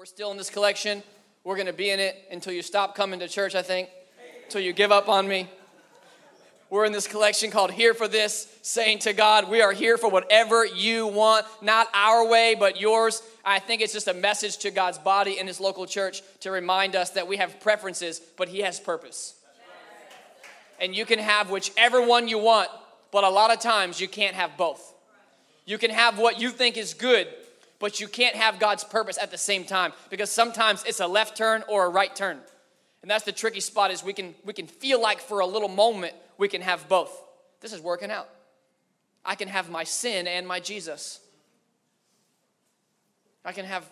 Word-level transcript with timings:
We're 0.00 0.06
still 0.06 0.30
in 0.30 0.38
this 0.38 0.48
collection. 0.48 1.02
We're 1.44 1.56
going 1.56 1.66
to 1.66 1.74
be 1.74 1.90
in 1.90 2.00
it 2.00 2.16
until 2.32 2.54
you 2.54 2.62
stop 2.62 2.94
coming 2.94 3.20
to 3.20 3.28
church, 3.28 3.54
I 3.54 3.60
think, 3.60 3.90
until 4.44 4.62
you 4.62 4.72
give 4.72 4.90
up 4.90 5.10
on 5.10 5.28
me. 5.28 5.46
We're 6.70 6.86
in 6.86 6.92
this 6.92 7.06
collection 7.06 7.50
called 7.50 7.70
Here 7.70 7.92
for 7.92 8.08
This, 8.08 8.50
saying 8.62 9.00
to 9.00 9.12
God, 9.12 9.50
We 9.50 9.60
are 9.60 9.72
here 9.72 9.98
for 9.98 10.08
whatever 10.08 10.64
you 10.64 11.06
want, 11.06 11.44
not 11.60 11.86
our 11.92 12.26
way, 12.26 12.56
but 12.58 12.80
yours. 12.80 13.22
I 13.44 13.58
think 13.58 13.82
it's 13.82 13.92
just 13.92 14.08
a 14.08 14.14
message 14.14 14.56
to 14.60 14.70
God's 14.70 14.96
body 14.96 15.38
in 15.38 15.46
His 15.46 15.60
local 15.60 15.84
church 15.84 16.22
to 16.40 16.50
remind 16.50 16.96
us 16.96 17.10
that 17.10 17.28
we 17.28 17.36
have 17.36 17.60
preferences, 17.60 18.22
but 18.38 18.48
He 18.48 18.60
has 18.60 18.80
purpose. 18.80 19.34
And 20.80 20.96
you 20.96 21.04
can 21.04 21.18
have 21.18 21.50
whichever 21.50 22.00
one 22.00 22.26
you 22.26 22.38
want, 22.38 22.70
but 23.12 23.22
a 23.22 23.28
lot 23.28 23.52
of 23.52 23.60
times 23.60 24.00
you 24.00 24.08
can't 24.08 24.34
have 24.34 24.56
both. 24.56 24.94
You 25.66 25.76
can 25.76 25.90
have 25.90 26.18
what 26.18 26.40
you 26.40 26.48
think 26.48 26.78
is 26.78 26.94
good, 26.94 27.28
but 27.80 27.98
you 27.98 28.06
can't 28.06 28.36
have 28.36 28.60
God's 28.60 28.84
purpose 28.84 29.18
at 29.20 29.32
the 29.32 29.38
same 29.38 29.64
time 29.64 29.92
because 30.10 30.30
sometimes 30.30 30.84
it's 30.84 31.00
a 31.00 31.06
left 31.06 31.36
turn 31.36 31.64
or 31.66 31.86
a 31.86 31.88
right 31.88 32.14
turn. 32.14 32.38
And 33.02 33.10
that's 33.10 33.24
the 33.24 33.32
tricky 33.32 33.60
spot 33.60 33.90
is 33.90 34.04
we 34.04 34.12
can 34.12 34.34
we 34.44 34.52
can 34.52 34.68
feel 34.68 35.00
like 35.00 35.20
for 35.20 35.40
a 35.40 35.46
little 35.46 35.68
moment 35.68 36.14
we 36.38 36.46
can 36.46 36.60
have 36.60 36.88
both. 36.88 37.10
This 37.60 37.72
is 37.72 37.80
working 37.80 38.10
out. 38.10 38.28
I 39.24 39.34
can 39.34 39.48
have 39.48 39.70
my 39.70 39.84
sin 39.84 40.26
and 40.26 40.46
my 40.46 40.60
Jesus. 40.60 41.20
I 43.44 43.52
can 43.52 43.64
have 43.64 43.90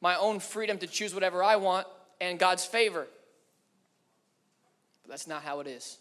my 0.00 0.16
own 0.16 0.40
freedom 0.40 0.78
to 0.78 0.86
choose 0.86 1.14
whatever 1.14 1.42
I 1.42 1.56
want 1.56 1.86
and 2.20 2.38
God's 2.38 2.64
favor. 2.64 3.06
But 5.02 5.10
that's 5.10 5.26
not 5.26 5.42
how 5.42 5.60
it 5.60 5.68
is. 5.68 5.98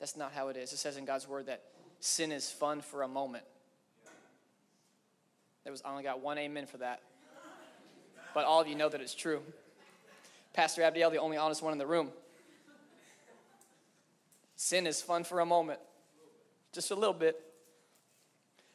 That's 0.00 0.16
not 0.16 0.32
how 0.32 0.48
it 0.48 0.56
is. 0.56 0.72
It 0.72 0.78
says 0.78 0.96
in 0.96 1.04
God's 1.04 1.28
word 1.28 1.46
that 1.46 1.62
sin 2.00 2.32
is 2.32 2.50
fun 2.50 2.80
for 2.80 3.02
a 3.02 3.08
moment. 3.08 3.44
There 5.64 5.72
was 5.72 5.82
I 5.84 5.90
only 5.90 6.02
got 6.02 6.20
one 6.20 6.38
amen 6.38 6.66
for 6.66 6.78
that. 6.78 7.00
But 8.32 8.44
all 8.44 8.60
of 8.60 8.68
you 8.68 8.74
know 8.74 8.88
that 8.88 9.00
it's 9.00 9.14
true. 9.14 9.42
Pastor 10.52 10.82
Abdiel, 10.82 11.10
the 11.10 11.18
only 11.18 11.36
honest 11.36 11.62
one 11.62 11.72
in 11.72 11.78
the 11.78 11.86
room. 11.86 12.10
Sin 14.56 14.86
is 14.86 15.00
fun 15.00 15.24
for 15.24 15.40
a 15.40 15.46
moment, 15.46 15.80
just 16.72 16.90
a 16.90 16.94
little 16.94 17.14
bit, 17.14 17.40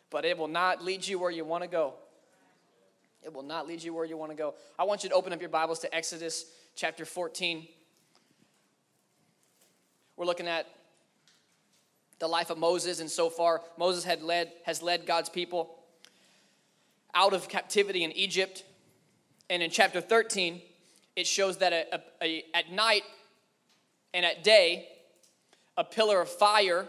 but 0.09 0.25
it 0.25 0.37
will 0.37 0.47
not 0.47 0.83
lead 0.83 1.05
you 1.07 1.19
where 1.19 1.29
you 1.29 1.45
want 1.45 1.63
to 1.63 1.69
go. 1.69 1.93
It 3.23 3.33
will 3.33 3.43
not 3.43 3.67
lead 3.67 3.83
you 3.83 3.93
where 3.93 4.05
you 4.05 4.17
want 4.17 4.31
to 4.31 4.37
go. 4.37 4.55
I 4.79 4.83
want 4.83 5.03
you 5.03 5.09
to 5.09 5.15
open 5.15 5.33
up 5.33 5.39
your 5.39 5.49
Bibles 5.49 5.79
to 5.79 5.95
Exodus 5.95 6.45
chapter 6.75 7.05
14. 7.05 7.67
We're 10.17 10.25
looking 10.25 10.47
at 10.47 10.67
the 12.19 12.27
life 12.27 12.49
of 12.49 12.57
Moses, 12.57 12.99
and 12.99 13.09
so 13.09 13.29
far, 13.29 13.61
Moses 13.77 14.03
had 14.03 14.23
led, 14.23 14.51
has 14.65 14.81
led 14.81 15.05
God's 15.05 15.29
people 15.29 15.75
out 17.15 17.33
of 17.33 17.49
captivity 17.49 18.03
in 18.03 18.11
Egypt. 18.11 18.63
And 19.49 19.63
in 19.63 19.71
chapter 19.71 20.01
13, 20.01 20.61
it 21.15 21.25
shows 21.25 21.57
that 21.57 21.73
a, 21.73 21.95
a, 21.95 22.01
a, 22.21 22.45
at 22.53 22.71
night 22.71 23.03
and 24.13 24.25
at 24.25 24.43
day, 24.43 24.87
a 25.77 25.83
pillar 25.83 26.21
of 26.21 26.29
fire 26.29 26.87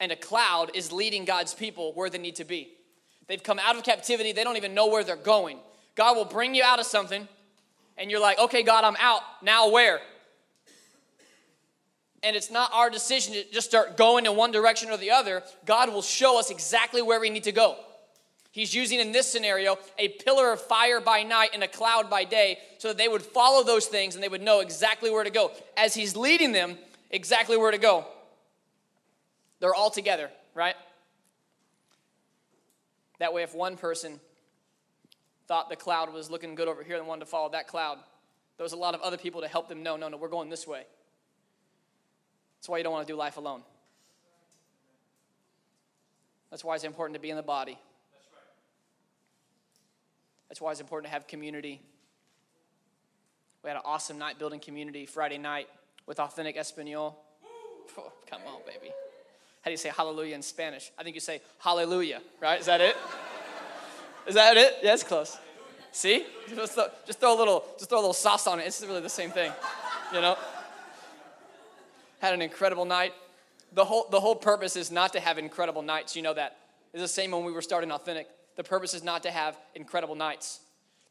and 0.00 0.12
a 0.12 0.16
cloud 0.16 0.70
is 0.74 0.92
leading 0.92 1.24
God's 1.24 1.54
people 1.54 1.92
where 1.94 2.10
they 2.10 2.18
need 2.18 2.36
to 2.36 2.44
be. 2.44 2.72
They've 3.26 3.42
come 3.42 3.58
out 3.58 3.76
of 3.76 3.82
captivity, 3.82 4.32
they 4.32 4.44
don't 4.44 4.56
even 4.56 4.74
know 4.74 4.86
where 4.86 5.02
they're 5.02 5.16
going. 5.16 5.58
God 5.94 6.16
will 6.16 6.24
bring 6.24 6.54
you 6.54 6.62
out 6.62 6.78
of 6.78 6.86
something, 6.86 7.26
and 7.98 8.10
you're 8.10 8.20
like, 8.20 8.38
okay, 8.38 8.62
God, 8.62 8.84
I'm 8.84 8.96
out. 9.00 9.22
Now 9.42 9.70
where? 9.70 10.00
And 12.22 12.36
it's 12.36 12.50
not 12.50 12.70
our 12.72 12.90
decision 12.90 13.34
to 13.34 13.44
just 13.50 13.68
start 13.68 13.96
going 13.96 14.26
in 14.26 14.36
one 14.36 14.52
direction 14.52 14.90
or 14.90 14.96
the 14.96 15.10
other. 15.10 15.42
God 15.64 15.92
will 15.92 16.02
show 16.02 16.38
us 16.38 16.50
exactly 16.50 17.02
where 17.02 17.20
we 17.20 17.30
need 17.30 17.44
to 17.44 17.52
go. 17.52 17.76
He's 18.56 18.74
using 18.74 19.00
in 19.00 19.12
this 19.12 19.30
scenario 19.30 19.76
a 19.98 20.08
pillar 20.08 20.50
of 20.50 20.62
fire 20.62 20.98
by 20.98 21.24
night 21.24 21.50
and 21.52 21.62
a 21.62 21.68
cloud 21.68 22.08
by 22.08 22.24
day 22.24 22.56
so 22.78 22.88
that 22.88 22.96
they 22.96 23.06
would 23.06 23.20
follow 23.20 23.62
those 23.62 23.84
things 23.84 24.14
and 24.14 24.24
they 24.24 24.30
would 24.30 24.40
know 24.40 24.60
exactly 24.60 25.10
where 25.10 25.24
to 25.24 25.28
go. 25.28 25.52
As 25.76 25.92
he's 25.92 26.16
leading 26.16 26.52
them, 26.52 26.78
exactly 27.10 27.58
where 27.58 27.70
to 27.70 27.76
go. 27.76 28.06
They're 29.60 29.74
all 29.74 29.90
together, 29.90 30.30
right? 30.54 30.74
That 33.18 33.34
way, 33.34 33.42
if 33.42 33.54
one 33.54 33.76
person 33.76 34.20
thought 35.46 35.68
the 35.68 35.76
cloud 35.76 36.10
was 36.10 36.30
looking 36.30 36.54
good 36.54 36.66
over 36.66 36.82
here 36.82 36.96
and 36.96 37.06
wanted 37.06 37.26
to 37.26 37.26
follow 37.26 37.50
that 37.50 37.68
cloud, 37.68 37.98
there 38.56 38.64
was 38.64 38.72
a 38.72 38.78
lot 38.78 38.94
of 38.94 39.02
other 39.02 39.18
people 39.18 39.42
to 39.42 39.48
help 39.48 39.68
them 39.68 39.82
know, 39.82 39.98
no, 39.98 40.08
no, 40.08 40.16
we're 40.16 40.28
going 40.28 40.48
this 40.48 40.66
way. 40.66 40.84
That's 42.56 42.70
why 42.70 42.78
you 42.78 42.84
don't 42.84 42.94
want 42.94 43.06
to 43.06 43.12
do 43.12 43.18
life 43.18 43.36
alone. 43.36 43.60
That's 46.48 46.64
why 46.64 46.74
it's 46.74 46.84
important 46.84 47.16
to 47.16 47.20
be 47.20 47.28
in 47.28 47.36
the 47.36 47.42
body. 47.42 47.78
That's 50.48 50.60
why 50.60 50.70
it's 50.70 50.80
important 50.80 51.06
to 51.06 51.12
have 51.12 51.26
community. 51.26 51.80
We 53.62 53.68
had 53.68 53.76
an 53.76 53.82
awesome 53.84 54.18
night 54.18 54.38
building 54.38 54.60
community 54.60 55.06
Friday 55.06 55.38
night 55.38 55.68
with 56.06 56.20
authentic 56.20 56.56
Espanol. 56.56 57.22
Oh, 57.98 58.12
come 58.28 58.42
on, 58.46 58.60
baby. 58.66 58.92
How 59.62 59.68
do 59.68 59.70
you 59.70 59.78
say 59.78 59.88
hallelujah 59.88 60.34
in 60.34 60.42
Spanish? 60.42 60.92
I 60.98 61.02
think 61.02 61.14
you 61.14 61.20
say 61.20 61.40
hallelujah, 61.58 62.20
right? 62.42 62.60
Is 62.60 62.66
that 62.66 62.80
it? 62.80 62.94
Is 64.26 64.34
that 64.34 64.56
it? 64.56 64.74
Yeah, 64.82 64.92
it's 64.92 65.02
close. 65.02 65.38
See? 65.92 66.26
Just 66.54 66.74
throw, 66.74 66.88
just 67.06 67.20
throw 67.20 67.34
a 67.34 67.38
little, 67.38 67.64
just 67.78 67.88
throw 67.88 67.98
a 67.98 68.00
little 68.00 68.12
sauce 68.12 68.46
on 68.46 68.60
it. 68.60 68.66
It's 68.66 68.82
really 68.82 69.00
the 69.00 69.08
same 69.08 69.30
thing, 69.30 69.50
you 70.12 70.20
know. 70.20 70.36
Had 72.18 72.34
an 72.34 72.42
incredible 72.42 72.84
night. 72.84 73.14
The 73.72 73.84
whole, 73.84 74.06
the 74.10 74.20
whole 74.20 74.34
purpose 74.34 74.76
is 74.76 74.90
not 74.90 75.12
to 75.14 75.20
have 75.20 75.38
incredible 75.38 75.82
nights. 75.82 76.14
You 76.14 76.22
know 76.22 76.34
that. 76.34 76.58
It's 76.92 77.02
the 77.02 77.08
same 77.08 77.30
when 77.30 77.44
we 77.44 77.52
were 77.52 77.62
starting 77.62 77.90
authentic. 77.90 78.28
The 78.56 78.64
purpose 78.64 78.94
is 78.94 79.04
not 79.04 79.22
to 79.22 79.30
have 79.30 79.56
incredible 79.74 80.14
nights. 80.14 80.60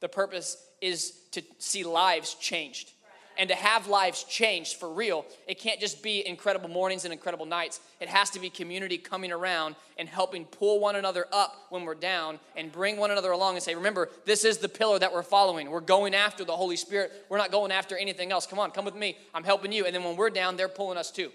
The 0.01 0.09
purpose 0.09 0.57
is 0.81 1.13
to 1.31 1.41
see 1.59 1.83
lives 1.83 2.35
changed 2.35 2.91
and 3.37 3.49
to 3.49 3.55
have 3.55 3.87
lives 3.87 4.23
changed 4.23 4.77
for 4.77 4.91
real, 4.91 5.25
it 5.47 5.59
can't 5.59 5.79
just 5.79 6.01
be 6.01 6.25
incredible 6.25 6.69
mornings 6.69 7.05
and 7.05 7.13
incredible 7.13 7.45
nights. 7.45 7.79
It 7.99 8.07
has 8.07 8.29
to 8.31 8.39
be 8.39 8.49
community 8.49 8.97
coming 8.97 9.31
around 9.31 9.75
and 9.97 10.07
helping 10.07 10.45
pull 10.45 10.79
one 10.79 10.95
another 10.95 11.25
up 11.31 11.55
when 11.69 11.83
we're 11.83 11.95
down 11.95 12.39
and 12.55 12.71
bring 12.71 12.97
one 12.97 13.11
another 13.11 13.31
along 13.31 13.55
and 13.55 13.63
say, 13.63 13.75
remember, 13.75 14.09
this 14.25 14.45
is 14.45 14.57
the 14.57 14.69
pillar 14.69 14.99
that 14.99 15.13
we're 15.13 15.23
following. 15.23 15.69
We're 15.69 15.81
going 15.81 16.13
after 16.13 16.43
the 16.43 16.55
Holy 16.55 16.77
Spirit. 16.77 17.11
We're 17.29 17.37
not 17.37 17.51
going 17.51 17.71
after 17.71 17.97
anything 17.97 18.31
else. 18.31 18.45
Come 18.45 18.59
on, 18.59 18.71
come 18.71 18.85
with 18.85 18.95
me. 18.95 19.17
I'm 19.33 19.43
helping 19.43 19.71
you. 19.71 19.85
And 19.85 19.93
then 19.93 20.03
when 20.03 20.15
we're 20.15 20.29
down, 20.29 20.55
they're 20.55 20.69
pulling 20.69 20.97
us 20.97 21.11
too. 21.11 21.31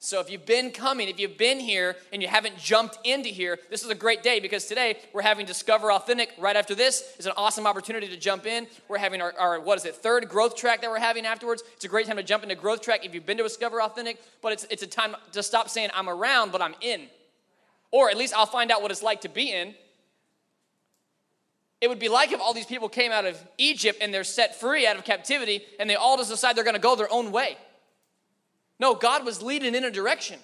So 0.00 0.20
if 0.20 0.30
you've 0.30 0.46
been 0.46 0.70
coming, 0.70 1.08
if 1.08 1.18
you've 1.18 1.36
been 1.36 1.58
here 1.58 1.96
and 2.12 2.22
you 2.22 2.28
haven't 2.28 2.56
jumped 2.56 2.98
into 3.04 3.30
here, 3.30 3.58
this 3.68 3.82
is 3.82 3.90
a 3.90 3.96
great 3.96 4.22
day 4.22 4.38
because 4.38 4.64
today 4.66 4.96
we're 5.12 5.22
having 5.22 5.44
Discover 5.44 5.90
Authentic. 5.90 6.32
Right 6.38 6.54
after 6.54 6.76
this 6.76 7.16
is 7.18 7.26
an 7.26 7.32
awesome 7.36 7.66
opportunity 7.66 8.06
to 8.06 8.16
jump 8.16 8.46
in. 8.46 8.68
We're 8.86 8.98
having 8.98 9.20
our, 9.20 9.34
our, 9.36 9.60
what 9.60 9.76
is 9.76 9.84
it, 9.84 9.96
third 9.96 10.28
growth 10.28 10.54
track 10.54 10.82
that 10.82 10.90
we're 10.90 11.00
having 11.00 11.26
afterwards. 11.26 11.64
It's 11.74 11.84
a 11.84 11.88
great 11.88 12.06
time 12.06 12.16
to 12.16 12.22
jump 12.22 12.44
into 12.44 12.54
growth 12.54 12.80
track 12.80 13.04
if 13.04 13.12
you've 13.12 13.26
been 13.26 13.38
to 13.38 13.42
Discover 13.42 13.82
Authentic, 13.82 14.22
but 14.40 14.52
it's, 14.52 14.66
it's 14.70 14.84
a 14.84 14.86
time 14.86 15.16
to 15.32 15.42
stop 15.42 15.68
saying 15.68 15.90
I'm 15.92 16.08
around, 16.08 16.52
but 16.52 16.62
I'm 16.62 16.76
in. 16.80 17.08
Or 17.90 18.08
at 18.08 18.16
least 18.16 18.34
I'll 18.36 18.46
find 18.46 18.70
out 18.70 18.82
what 18.82 18.92
it's 18.92 19.02
like 19.02 19.22
to 19.22 19.28
be 19.28 19.52
in. 19.52 19.74
It 21.80 21.88
would 21.88 21.98
be 21.98 22.08
like 22.08 22.30
if 22.30 22.40
all 22.40 22.54
these 22.54 22.66
people 22.66 22.88
came 22.88 23.10
out 23.10 23.24
of 23.24 23.36
Egypt 23.56 23.98
and 24.00 24.14
they're 24.14 24.24
set 24.24 24.60
free 24.60 24.86
out 24.86 24.96
of 24.96 25.04
captivity 25.04 25.62
and 25.80 25.90
they 25.90 25.96
all 25.96 26.16
just 26.16 26.30
decide 26.30 26.54
they're 26.54 26.64
going 26.64 26.74
to 26.74 26.80
go 26.80 26.94
their 26.94 27.12
own 27.12 27.32
way. 27.32 27.56
No, 28.80 28.94
God 28.94 29.24
was 29.24 29.42
leading 29.42 29.74
in 29.74 29.84
a 29.84 29.90
direction. 29.90 30.38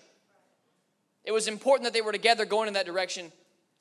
It 1.25 1.33
was 1.33 1.49
important 1.49 1.85
that 1.85 1.93
they 1.93 2.03
were 2.03 2.13
together 2.13 2.45
going 2.45 2.69
in 2.69 2.75
that 2.75 2.87
direction. 2.87 3.33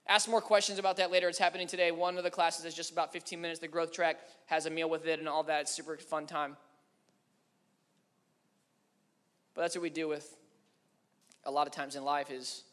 Ask 0.07 0.29
more 0.29 0.41
questions 0.41 0.79
about 0.79 0.97
that 0.97 1.11
later. 1.11 1.29
It's 1.29 1.37
happening 1.39 1.67
today. 1.67 1.91
One 1.91 2.17
of 2.17 2.23
the 2.23 2.29
classes 2.29 2.65
is 2.65 2.73
just 2.73 2.91
about 2.91 3.11
15 3.13 3.39
minutes. 3.39 3.59
The 3.59 3.67
growth 3.67 3.91
track 3.91 4.19
has 4.45 4.65
a 4.65 4.69
meal 4.69 4.89
with 4.89 5.07
it 5.07 5.19
and 5.19 5.27
all 5.27 5.43
that. 5.43 5.61
It's 5.61 5.71
super 5.71 5.97
fun 5.97 6.25
time. 6.25 6.57
But 9.53 9.61
that's 9.61 9.75
what 9.75 9.81
we 9.81 9.89
deal 9.89 10.09
with 10.09 10.35
a 11.45 11.51
lot 11.51 11.67
of 11.67 11.73
times 11.73 11.95
in 11.95 12.03
life 12.03 12.31
is 12.31 12.63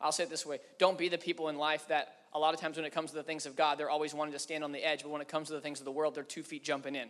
I'll 0.00 0.12
say 0.12 0.24
it 0.24 0.30
this 0.30 0.44
way. 0.44 0.58
Don't 0.78 0.98
be 0.98 1.08
the 1.08 1.18
people 1.18 1.48
in 1.48 1.56
life 1.56 1.86
that 1.88 2.16
a 2.32 2.38
lot 2.38 2.52
of 2.52 2.60
times 2.60 2.76
when 2.76 2.84
it 2.84 2.92
comes 2.92 3.10
to 3.10 3.16
the 3.16 3.22
things 3.22 3.46
of 3.46 3.54
God, 3.56 3.78
they're 3.78 3.90
always 3.90 4.12
wanting 4.12 4.32
to 4.32 4.38
stand 4.38 4.64
on 4.64 4.72
the 4.72 4.84
edge, 4.84 5.02
but 5.02 5.10
when 5.10 5.22
it 5.22 5.28
comes 5.28 5.48
to 5.48 5.54
the 5.54 5.60
things 5.60 5.78
of 5.78 5.84
the 5.84 5.92
world, 5.92 6.14
they're 6.14 6.24
two 6.24 6.42
feet 6.42 6.64
jumping 6.64 6.94
in. 6.94 7.08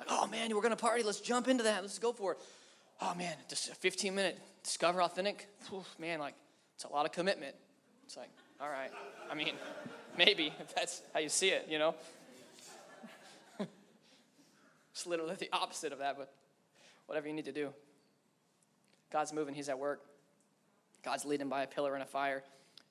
Like, 0.00 0.08
oh 0.10 0.26
man, 0.26 0.54
we're 0.54 0.62
gonna 0.62 0.76
party. 0.76 1.02
Let's 1.02 1.20
jump 1.20 1.46
into 1.46 1.64
that. 1.64 1.82
Let's 1.82 1.98
go 1.98 2.12
for 2.12 2.32
it. 2.32 2.38
Oh 3.00 3.14
man, 3.14 3.34
just 3.48 3.68
a 3.70 3.74
15 3.74 4.14
minute 4.14 4.38
discover 4.64 5.02
authentic. 5.02 5.46
Man, 5.98 6.18
like 6.18 6.34
it's 6.74 6.84
a 6.84 6.88
lot 6.88 7.06
of 7.06 7.12
commitment. 7.12 7.54
It's 8.04 8.16
like, 8.16 8.30
all 8.60 8.68
right. 8.68 8.90
I 9.30 9.34
mean, 9.34 9.52
maybe 10.18 10.52
if 10.58 10.74
that's 10.74 11.02
how 11.12 11.20
you 11.20 11.28
see 11.28 11.50
it, 11.50 11.66
you 11.68 11.78
know. 11.78 11.94
it's 14.90 15.06
literally 15.06 15.36
the 15.36 15.50
opposite 15.52 15.92
of 15.92 15.98
that, 15.98 16.16
but 16.16 16.32
whatever 17.06 17.28
you 17.28 17.34
need 17.34 17.44
to 17.44 17.52
do. 17.52 17.68
God's 19.12 19.32
moving, 19.32 19.54
He's 19.54 19.68
at 19.68 19.78
work. 19.78 20.00
God's 21.04 21.24
leading 21.24 21.48
by 21.48 21.62
a 21.62 21.66
pillar 21.66 21.94
and 21.94 22.02
a 22.02 22.06
fire. 22.06 22.42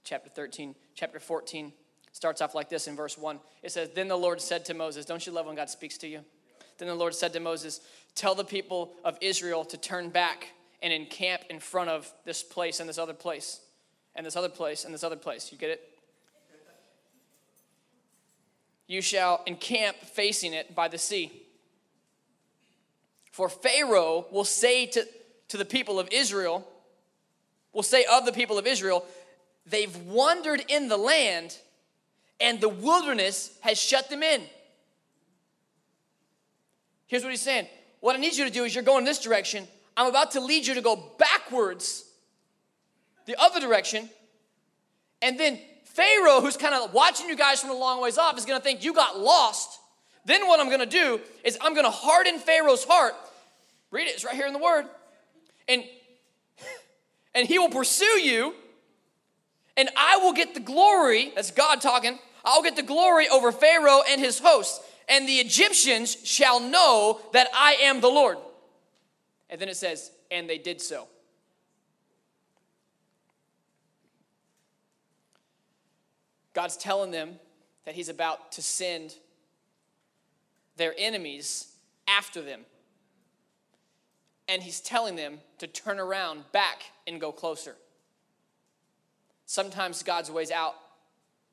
Chapter 0.04 0.30
13, 0.30 0.76
chapter 0.96 1.20
14 1.20 1.74
starts 2.12 2.42
off 2.42 2.56
like 2.56 2.70
this 2.70 2.88
in 2.88 2.96
verse 2.96 3.18
1. 3.18 3.40
It 3.64 3.72
says, 3.72 3.90
Then 3.94 4.08
the 4.08 4.18
Lord 4.18 4.42
said 4.42 4.66
to 4.66 4.74
Moses, 4.74 5.06
Don't 5.06 5.26
you 5.26 5.32
love 5.32 5.46
when 5.46 5.56
God 5.56 5.70
speaks 5.70 5.98
to 6.00 6.08
you? 6.08 6.22
Then 6.80 6.88
the 6.88 6.96
Lord 6.96 7.14
said 7.14 7.34
to 7.34 7.40
Moses, 7.40 7.81
Tell 8.16 8.34
the 8.34 8.44
people 8.44 8.94
of 9.06 9.18
Israel 9.22 9.64
to 9.66 9.78
turn 9.78 10.10
back 10.10 10.48
and 10.81 10.92
encamp 10.92 11.44
in 11.50 11.60
front 11.60 11.90
of 11.90 12.12
this 12.26 12.42
place 12.42 12.80
and 12.80 12.90
this 12.90 12.98
other 12.98 13.14
place, 13.14 13.60
and 14.16 14.26
this 14.26 14.36
other 14.36 14.50
place 14.50 14.86
and 14.86 14.94
this 14.94 15.04
other 15.04 15.16
place. 15.16 15.52
You 15.52 15.58
get 15.58 15.70
it? 15.70 15.90
you 18.90 19.04
shall 19.04 19.44
encamp 19.46 19.96
facing 19.98 20.54
it 20.54 20.74
by 20.76 20.88
the 20.88 20.98
sea. 20.98 21.31
For 23.31 23.48
Pharaoh 23.48 24.26
will 24.31 24.44
say 24.44 24.88
to, 24.88 25.08
to 25.50 25.58
the 25.58 25.64
people 25.64 26.00
of 26.00 26.10
Israel, 26.12 26.68
will 27.72 27.84
say 27.84 28.04
of 28.12 28.26
the 28.26 28.31
people 28.31 28.58
of 28.58 28.66
Israel, 28.66 29.06
they've 29.68 29.96
wandered 30.08 30.66
in 30.68 30.88
the 30.88 30.98
land, 30.98 31.56
and 32.42 32.60
the 32.60 32.68
wilderness 32.68 33.56
has 33.62 33.80
shut 33.80 34.10
them 34.10 34.24
in. 34.24 34.42
Here's 37.10 37.24
what 37.24 37.32
he's 37.32 37.42
saying 37.42 37.68
What 38.00 38.16
I 38.16 38.20
need 38.20 38.36
you 38.36 38.46
to 38.46 38.52
do 38.52 38.64
is 38.64 38.74
you're 38.74 38.84
going 38.84 39.04
this 39.04 39.20
direction. 39.20 39.68
I'm 39.98 40.08
about 40.08 40.32
to 40.32 40.40
lead 40.40 40.66
you 40.66 40.76
to 40.76 40.82
go 40.82 40.96
backwards 41.18 42.06
the 43.26 43.36
other 43.40 43.60
direction. 43.60 44.10
And 45.22 45.38
then 45.38 45.60
Pharaoh, 45.84 46.40
who's 46.40 46.56
kind 46.56 46.74
of 46.74 46.94
watching 46.94 47.28
you 47.28 47.36
guys 47.36 47.60
from 47.60 47.72
a 47.72 47.74
long 47.74 48.02
ways 48.02 48.18
off, 48.18 48.38
is 48.38 48.46
going 48.46 48.58
to 48.58 48.64
think 48.64 48.86
you 48.86 48.94
got 48.94 49.20
lost. 49.20 49.78
Then 50.24 50.48
what 50.48 50.62
I'm 50.62 50.68
going 50.68 50.80
to 50.80 50.86
do 50.86 51.20
is 51.44 51.58
I'm 51.60 51.74
going 51.74 51.86
to 51.86 51.92
harden 51.92 52.40
Pharaoh's 52.40 52.86
heart. 52.86 53.14
Read 53.92 54.08
it, 54.08 54.12
it's 54.12 54.24
right 54.24 54.36
here 54.36 54.48
in 54.48 54.54
the 54.54 54.60
word. 54.60 54.86
And 55.68 55.84
and 57.36 57.46
he 57.46 57.60
will 57.60 57.70
pursue 57.70 58.06
you 58.06 58.54
and 59.76 59.90
I 59.96 60.18
will 60.18 60.34
get 60.34 60.54
the 60.54 60.60
glory. 60.60 61.32
That's 61.36 61.52
God 61.52 61.82
talking. 61.82 62.20
I'll 62.44 62.62
get 62.62 62.76
the 62.76 62.84
glory 62.84 63.28
over 63.30 63.52
Pharaoh 63.52 64.02
and 64.10 64.20
his 64.20 64.40
hosts. 64.40 64.80
And 65.10 65.28
the 65.28 65.38
Egyptians 65.38 66.16
shall 66.24 66.60
know 66.60 67.20
that 67.34 67.48
I 67.54 67.74
am 67.82 68.00
the 68.00 68.08
Lord. 68.08 68.38
And 69.50 69.60
then 69.60 69.68
it 69.68 69.76
says, 69.76 70.12
and 70.30 70.48
they 70.48 70.60
did 70.60 70.80
so. 70.80 71.08
God's 76.54 76.78
telling 76.78 77.10
them 77.10 77.40
that 77.86 77.96
He's 77.96 78.10
about 78.10 78.52
to 78.54 78.62
send 78.62 79.16
their 80.78 80.94
enemies 80.98 81.74
after 82.08 82.42
them. 82.42 82.62
And 84.48 84.62
He's 84.62 84.80
telling 84.80 85.16
them 85.16 85.40
to 85.58 85.68
turn 85.68 86.00
around 86.00 86.44
back 86.52 86.84
and 87.08 87.20
go 87.20 87.32
closer. 87.32 87.76
Sometimes 89.46 90.04
God's 90.04 90.30
ways 90.30 90.52
out 90.52 90.76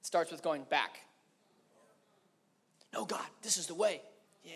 starts 0.02 0.31
with 0.31 0.43
going 0.43 0.64
back. 0.64 1.06
No, 2.93 3.05
God, 3.05 3.27
this 3.43 3.56
is 3.56 3.67
the 3.67 3.75
way. 3.75 4.00
Yeah, 4.44 4.53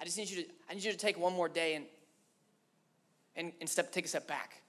I 0.00 0.04
just 0.04 0.18
need 0.18 0.28
you 0.28 0.42
to, 0.42 0.48
I 0.68 0.74
need 0.74 0.84
you 0.84 0.92
to 0.92 0.98
take 0.98 1.18
one 1.18 1.32
more 1.32 1.48
day 1.48 1.74
and, 1.74 1.84
and, 3.36 3.52
and 3.60 3.68
step, 3.68 3.92
take 3.92 4.04
a 4.04 4.08
step 4.08 4.26
back. 4.26 4.62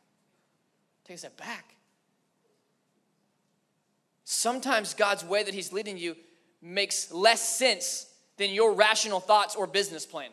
Take 1.06 1.15
a 1.15 1.19
step 1.19 1.38
back. 1.38 1.75
Sometimes 4.24 4.94
God's 4.94 5.25
way 5.25 5.44
that 5.44 5.53
He's 5.53 5.74
leading 5.74 5.98
you 5.98 6.15
makes 6.62 7.12
less 7.12 7.57
sense 7.57 8.07
than 8.38 8.51
your 8.51 8.74
rational 8.74 9.19
thoughts 9.19 9.56
or 9.56 9.68
business 9.68 10.06
plan. 10.06 10.30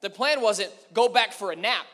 The 0.00 0.10
plan 0.10 0.40
wasn't 0.40 0.70
go 0.94 1.08
back 1.08 1.32
for 1.32 1.52
a 1.52 1.56
nap. 1.56 1.86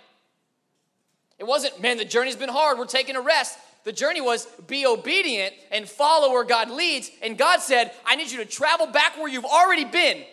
It 1.38 1.44
wasn't, 1.44 1.80
man, 1.82 1.98
the 1.98 2.04
journey's 2.04 2.36
been 2.36 2.48
hard, 2.48 2.78
we're 2.78 2.86
taking 2.86 3.16
a 3.16 3.20
rest. 3.20 3.58
The 3.86 3.92
journey 3.92 4.20
was 4.20 4.46
be 4.66 4.84
obedient 4.84 5.54
and 5.70 5.88
follow 5.88 6.32
where 6.32 6.42
God 6.42 6.70
leads. 6.70 7.08
And 7.22 7.38
God 7.38 7.60
said, 7.60 7.92
I 8.04 8.16
need 8.16 8.32
you 8.32 8.38
to 8.38 8.44
travel 8.44 8.88
back 8.88 9.16
where 9.16 9.28
you've 9.28 9.44
already 9.44 9.84
been 9.84 10.16
It 10.16 10.26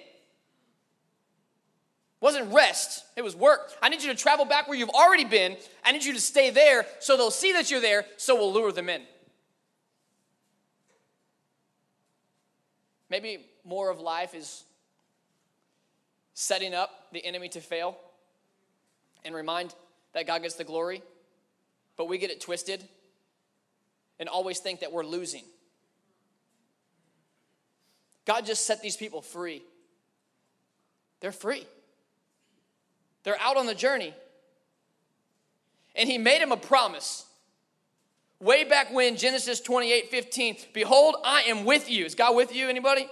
wasn't 2.20 2.52
rest, 2.52 3.06
it 3.16 3.22
was 3.22 3.36
work. 3.36 3.72
I 3.80 3.90
need 3.90 4.02
you 4.02 4.10
to 4.10 4.16
travel 4.16 4.46
back 4.46 4.68
where 4.68 4.76
you've 4.76 4.90
already 4.90 5.24
been. 5.24 5.56
I 5.86 5.92
need 5.92 6.04
you 6.04 6.14
to 6.14 6.20
stay 6.20 6.50
there 6.50 6.88
so 7.00 7.16
they'll 7.16 7.30
see 7.30 7.54
that 7.54 7.70
you're 7.70 7.80
there, 7.80 8.06
so 8.18 8.34
we'll 8.34 8.52
lure 8.52 8.72
them 8.72 8.90
in. 8.90 9.04
Maybe 13.08 13.46
more 13.64 13.92
of 13.92 14.00
life 14.00 14.34
is 14.34 14.64
setting 16.34 16.74
up 16.74 16.90
the 17.14 17.24
enemy 17.24 17.50
to 17.50 17.62
fail 17.62 18.00
and 19.24 19.36
remind 19.36 19.76
that 20.14 20.26
God 20.26 20.42
gets 20.42 20.56
the 20.56 20.64
glory, 20.64 21.04
but 21.98 22.10
we 22.10 22.18
get 22.18 22.32
it 22.32 22.42
twisted 22.42 22.84
and 24.20 24.30
always 24.30 24.60
think 24.60 24.82
that 24.82 24.92
we're 24.92 25.06
losing. 25.06 25.44
God 28.26 28.46
just 28.46 28.66
set 28.66 28.82
these 28.82 28.96
people 28.96 29.22
free. 29.22 29.64
They're 31.20 31.32
free. 31.32 31.66
They're 33.24 33.40
out 33.40 33.58
on 33.58 33.66
the 33.66 33.76
journey. 33.76 34.14
And 35.96 36.10
he 36.10 36.18
made 36.18 36.42
him 36.42 36.52
a 36.52 36.58
promise. 36.58 37.26
Way 38.40 38.64
back 38.64 38.94
when, 38.94 39.16
Genesis 39.16 39.62
28 39.62 40.10
15, 40.10 40.58
behold, 40.74 41.16
I 41.24 41.44
am 41.44 41.66
with 41.66 41.90
you. 41.90 42.06
Is 42.06 42.16
God 42.16 42.36
with 42.36 42.54
you, 42.54 42.68
anybody? 42.68 43.08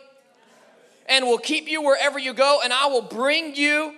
And 1.06 1.26
will 1.26 1.38
keep 1.38 1.70
you 1.70 1.82
wherever 1.82 2.20
you 2.20 2.34
go, 2.34 2.60
and 2.64 2.74
I 2.74 2.88
will 2.88 3.02
bring 3.02 3.56
you 3.56 3.96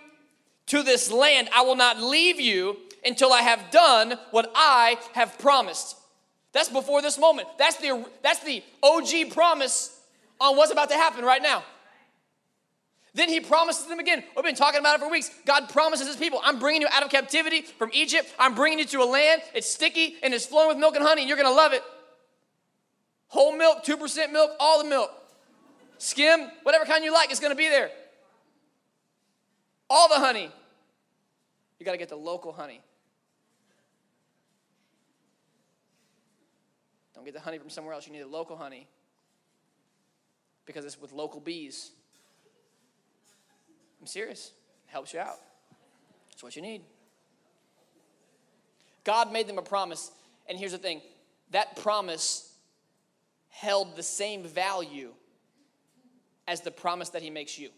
to 0.67 0.83
this 0.83 1.11
land. 1.11 1.50
I 1.55 1.61
will 1.63 1.75
not 1.75 2.00
leave 2.00 2.39
you 2.39 2.77
until 3.05 3.33
I 3.33 3.41
have 3.41 3.71
done 3.71 4.15
what 4.31 4.51
I 4.55 4.97
have 5.13 5.38
promised. 5.39 5.97
That's 6.53 6.69
before 6.69 7.01
this 7.01 7.17
moment. 7.17 7.47
That's 7.57 7.77
the, 7.77 8.05
that's 8.21 8.39
the 8.44 8.63
OG 8.81 9.31
promise 9.31 10.00
on 10.39 10.55
what's 10.55 10.71
about 10.71 10.89
to 10.89 10.95
happen 10.95 11.25
right 11.25 11.41
now. 11.41 11.63
Then 13.15 13.29
he 13.29 13.39
promises 13.39 13.85
them 13.85 14.00
again. 14.00 14.23
We've 14.35 14.45
been 14.45 14.55
talking 14.55 14.79
about 14.79 14.95
it 14.95 15.01
for 15.01 15.09
weeks. 15.09 15.29
God 15.45 15.69
promises 15.69 16.07
his 16.07 16.15
people, 16.15 16.39
I'm 16.44 16.59
bringing 16.59 16.81
you 16.81 16.88
out 16.91 17.03
of 17.03 17.11
captivity 17.11 17.61
from 17.61 17.91
Egypt. 17.94 18.33
I'm 18.39 18.55
bringing 18.55 18.79
you 18.79 18.85
to 18.85 19.03
a 19.03 19.05
land. 19.05 19.41
It's 19.53 19.69
sticky 19.69 20.15
and 20.23 20.33
it's 20.33 20.45
flowing 20.45 20.69
with 20.69 20.77
milk 20.77 20.95
and 20.95 21.03
honey, 21.03 21.21
and 21.21 21.27
you're 21.27 21.38
going 21.38 21.50
to 21.50 21.55
love 21.55 21.73
it. 21.73 21.83
Whole 23.27 23.55
milk, 23.55 23.83
2% 23.83 24.31
milk, 24.31 24.51
all 24.59 24.81
the 24.81 24.89
milk. 24.89 25.11
Skim, 25.97 26.50
whatever 26.63 26.85
kind 26.85 27.03
you 27.03 27.13
like, 27.13 27.31
it's 27.31 27.39
going 27.39 27.51
to 27.51 27.57
be 27.57 27.69
there. 27.69 27.89
All 29.89 30.07
the 30.07 30.15
honey. 30.15 30.51
You 31.79 31.85
got 31.85 31.94
to 31.94 31.97
get 31.97 32.09
the 32.09 32.15
local 32.15 32.51
honey. 32.51 32.81
Don't 37.24 37.31
get 37.31 37.36
the 37.36 37.46
honey 37.46 37.58
from 37.58 37.70
somewhere 37.70 37.94
else. 37.94 38.06
You 38.06 38.12
need 38.12 38.22
the 38.22 38.28
local 38.28 38.58
honey 38.58 38.86
because 40.66 40.84
it's 40.84 41.00
with 41.00 41.14
local 41.14 41.40
bees. 41.40 41.92
I'm 44.02 44.08
serious. 44.08 44.52
It 44.90 44.92
helps 44.92 45.14
you 45.14 45.22
out. 45.22 45.38
That's 46.30 46.44
what 46.44 46.58
you 46.58 46.62
need. 46.62 46.81
God 49.06 49.31
made 49.31 49.48
them 49.48 49.58
a 49.58 49.62
promise, 49.62 50.12
and 50.50 50.60
here's 50.60 50.74
the 50.74 50.78
thing 50.78 51.02
that 51.52 51.78
promise 51.78 52.53
held 53.48 53.96
the 53.96 54.03
same 54.03 54.44
value 54.44 55.13
as 56.46 56.60
the 56.60 56.72
promise 56.72 57.08
that 57.12 57.22
He 57.22 57.30
makes 57.30 57.58
you. 57.58 57.70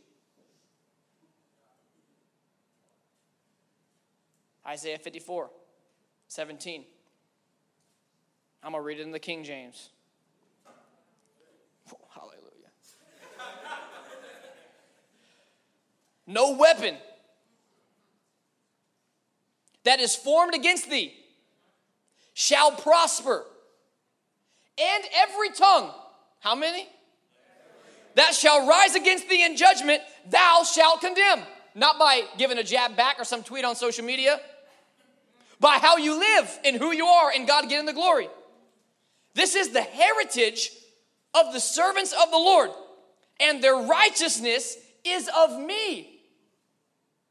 Isaiah 4.66 4.98
54, 4.98 5.52
17. 6.30 6.86
I'm 8.66 8.72
going 8.72 8.82
to 8.82 8.86
read 8.88 9.00
it 9.00 9.04
in 9.04 9.12
the 9.12 9.20
King 9.20 9.44
James. 9.44 9.90
Hallelujah. 12.10 12.42
No 16.26 16.54
weapon 16.54 16.96
that 19.84 20.00
is 20.00 20.16
formed 20.16 20.56
against 20.56 20.90
thee 20.90 21.14
shall 22.34 22.72
prosper. 22.72 23.46
And 24.82 25.04
every 25.16 25.52
tongue, 25.52 25.92
how 26.40 26.56
many? 26.56 26.88
That 28.16 28.34
shall 28.34 28.68
rise 28.68 28.96
against 28.96 29.30
thee 29.30 29.46
in 29.46 29.58
judgment, 29.58 30.02
thou 30.28 30.64
shalt 30.64 31.02
condemn. 31.02 31.44
Not 31.76 32.00
by 32.00 32.24
giving 32.40 32.58
a 32.58 32.64
jab 32.64 32.98
back 32.98 33.20
or 33.20 33.26
some 33.26 33.44
tweet 33.44 33.64
on 33.64 33.76
social 33.76 34.04
media, 34.04 34.40
by 35.60 35.78
how 35.78 35.98
you 35.98 36.18
live 36.18 36.60
and 36.66 36.78
who 36.78 36.92
you 36.92 37.06
are 37.06 37.30
and 37.30 37.48
God 37.48 37.70
getting 37.70 37.86
the 37.86 37.94
glory. 37.94 38.28
This 39.36 39.54
is 39.54 39.70
the 39.70 39.82
heritage 39.82 40.72
of 41.34 41.54
the 41.54 41.60
servants 41.60 42.14
of 42.14 42.32
the 42.32 42.38
Lord, 42.38 42.72
and 43.40 43.62
their 43.62 43.76
righteousness 43.76 44.78
is 45.04 45.30
of 45.38 45.60
me. 45.60 46.22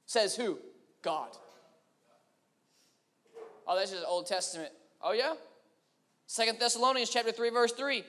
Says 0.07 0.37
who? 0.37 0.59
God. 1.03 1.31
Oh, 3.67 3.79
this 3.79 3.93
is 3.93 4.05
Old 4.07 4.27
Testament. 4.27 4.71
Oh, 5.03 5.13
yeah? 5.13 5.33
Second 6.27 6.61
Thessalonians 6.61 7.09
chapter 7.09 7.33
3, 7.33 7.51
verse 7.51 7.73
3. 7.73 8.05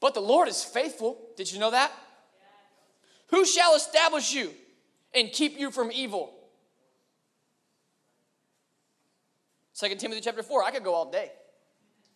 But 0.00 0.14
the 0.14 0.20
Lord 0.20 0.48
is 0.48 0.64
faithful. 0.64 1.18
Did 1.36 1.52
you 1.52 1.60
know 1.60 1.70
that? 1.70 1.92
Who 3.28 3.44
shall 3.44 3.76
establish 3.76 4.32
you 4.32 4.50
and 5.14 5.30
keep 5.30 5.58
you 5.58 5.70
from 5.70 5.92
evil? 5.92 6.34
Second 9.72 9.98
Timothy 9.98 10.20
chapter 10.20 10.42
4. 10.42 10.64
I 10.64 10.72
could 10.72 10.82
go 10.82 10.94
all 10.94 11.10
day. 11.10 11.30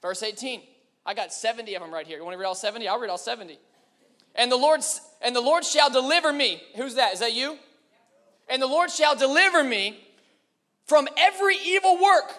Verse 0.00 0.22
18. 0.24 0.62
I 1.04 1.14
got 1.14 1.32
70 1.32 1.74
of 1.74 1.82
them 1.82 1.92
right 1.92 2.06
here. 2.06 2.18
You 2.18 2.24
want 2.24 2.34
to 2.34 2.38
read 2.38 2.46
all 2.46 2.54
70? 2.54 2.86
I'll 2.88 2.98
read 2.98 3.10
all 3.10 3.18
70. 3.18 3.58
And 4.34 4.50
the 4.50 4.56
Lord 4.56 4.80
and 5.20 5.36
the 5.36 5.40
Lord 5.40 5.64
shall 5.64 5.90
deliver 5.90 6.32
me. 6.32 6.62
Who's 6.76 6.94
that? 6.94 7.14
Is 7.14 7.20
that 7.20 7.34
you? 7.34 7.58
and 8.52 8.60
the 8.60 8.66
Lord 8.66 8.90
shall 8.90 9.16
deliver 9.16 9.64
me 9.64 9.98
from 10.84 11.08
every 11.16 11.56
evil 11.64 11.98
work 12.00 12.32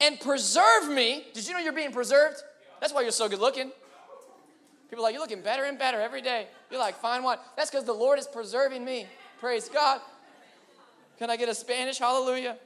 and 0.00 0.18
preserve 0.20 0.88
me. 0.88 1.26
Did 1.34 1.46
you 1.46 1.54
know 1.54 1.58
you're 1.58 1.72
being 1.72 1.92
preserved? 1.92 2.36
That's 2.80 2.92
why 2.92 3.02
you're 3.02 3.10
so 3.10 3.28
good 3.28 3.40
looking. 3.40 3.72
People 4.88 5.04
are 5.04 5.08
like, 5.08 5.14
you're 5.14 5.22
looking 5.22 5.42
better 5.42 5.64
and 5.64 5.76
better 5.76 6.00
every 6.00 6.22
day. 6.22 6.46
You're 6.70 6.80
like, 6.80 6.96
fine 6.96 7.24
wine. 7.24 7.38
That's 7.56 7.68
because 7.68 7.84
the 7.84 7.92
Lord 7.92 8.20
is 8.20 8.28
preserving 8.28 8.84
me. 8.84 9.06
Praise 9.40 9.68
God. 9.68 10.00
Can 11.18 11.30
I 11.30 11.36
get 11.36 11.48
a 11.48 11.54
Spanish 11.54 11.98
hallelujah? 11.98 12.56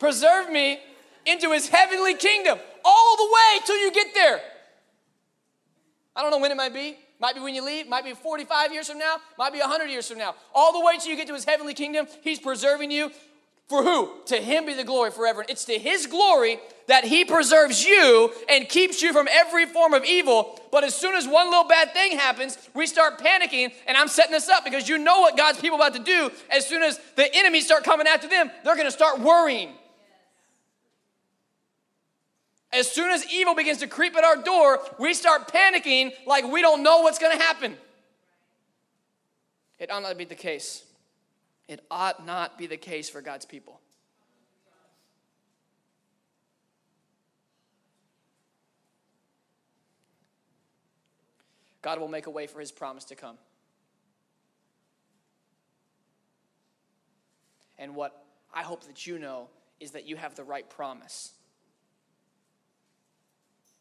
Preserve 0.00 0.50
me 0.50 0.80
into 1.26 1.52
his 1.52 1.68
heavenly 1.68 2.14
kingdom 2.14 2.58
all 2.84 3.16
the 3.16 3.24
way 3.24 3.60
till 3.66 3.78
you 3.78 3.92
get 3.92 4.14
there. 4.14 4.40
I 6.16 6.22
don't 6.22 6.30
know 6.30 6.38
when 6.38 6.50
it 6.50 6.56
might 6.56 6.74
be. 6.74 6.96
Might 7.20 7.36
be 7.36 7.40
when 7.40 7.54
you 7.54 7.64
leave, 7.64 7.88
might 7.88 8.04
be 8.04 8.12
45 8.12 8.72
years 8.72 8.88
from 8.88 8.98
now, 8.98 9.16
might 9.38 9.52
be 9.52 9.60
100 9.60 9.86
years 9.86 10.08
from 10.08 10.18
now. 10.18 10.34
All 10.54 10.72
the 10.72 10.84
way 10.84 10.98
till 10.98 11.10
you 11.10 11.16
get 11.16 11.28
to 11.28 11.34
his 11.34 11.44
heavenly 11.44 11.72
kingdom, 11.72 12.06
he's 12.22 12.40
preserving 12.40 12.90
you. 12.90 13.10
For 13.68 13.82
who? 13.82 14.12
To 14.26 14.36
him 14.36 14.66
be 14.66 14.74
the 14.74 14.84
glory 14.84 15.10
forever. 15.10 15.44
It's 15.48 15.64
to 15.66 15.78
his 15.78 16.06
glory 16.06 16.58
that 16.86 17.04
he 17.04 17.24
preserves 17.24 17.82
you 17.82 18.30
and 18.50 18.68
keeps 18.68 19.00
you 19.00 19.12
from 19.12 19.26
every 19.30 19.64
form 19.64 19.94
of 19.94 20.04
evil. 20.04 20.60
But 20.70 20.84
as 20.84 20.94
soon 20.94 21.14
as 21.14 21.26
one 21.26 21.46
little 21.48 21.64
bad 21.64 21.94
thing 21.94 22.18
happens, 22.18 22.58
we 22.74 22.86
start 22.86 23.18
panicking. 23.18 23.72
And 23.86 23.96
I'm 23.96 24.08
setting 24.08 24.32
this 24.32 24.50
up 24.50 24.64
because 24.64 24.86
you 24.86 24.98
know 24.98 25.20
what 25.20 25.38
God's 25.38 25.60
people 25.60 25.76
about 25.76 25.94
to 25.94 26.02
do. 26.02 26.30
As 26.50 26.66
soon 26.66 26.82
as 26.82 27.00
the 27.16 27.34
enemies 27.34 27.64
start 27.64 27.84
coming 27.84 28.06
after 28.06 28.28
them, 28.28 28.50
they're 28.64 28.76
going 28.76 28.86
to 28.86 28.92
start 28.92 29.20
worrying. 29.20 29.70
As 32.74 32.90
soon 32.90 33.10
as 33.10 33.24
evil 33.32 33.54
begins 33.54 33.78
to 33.78 33.86
creep 33.86 34.16
at 34.16 34.24
our 34.24 34.36
door, 34.36 34.80
we 34.98 35.14
start 35.14 35.46
panicking 35.52 36.12
like 36.26 36.44
we 36.44 36.60
don't 36.60 36.82
know 36.82 37.02
what's 37.02 37.20
going 37.20 37.36
to 37.36 37.42
happen. 37.42 37.76
It 39.78 39.92
ought 39.92 40.02
not 40.02 40.18
be 40.18 40.24
the 40.24 40.34
case. 40.34 40.82
It 41.68 41.84
ought 41.88 42.26
not 42.26 42.58
be 42.58 42.66
the 42.66 42.76
case 42.76 43.08
for 43.08 43.20
God's 43.20 43.46
people. 43.46 43.80
God 51.80 52.00
will 52.00 52.08
make 52.08 52.26
a 52.26 52.30
way 52.30 52.46
for 52.46 52.58
his 52.58 52.72
promise 52.72 53.04
to 53.04 53.14
come. 53.14 53.36
And 57.78 57.94
what 57.94 58.24
I 58.52 58.62
hope 58.62 58.84
that 58.84 59.06
you 59.06 59.18
know 59.18 59.48
is 59.78 59.92
that 59.92 60.06
you 60.06 60.16
have 60.16 60.34
the 60.34 60.44
right 60.44 60.68
promise. 60.68 61.34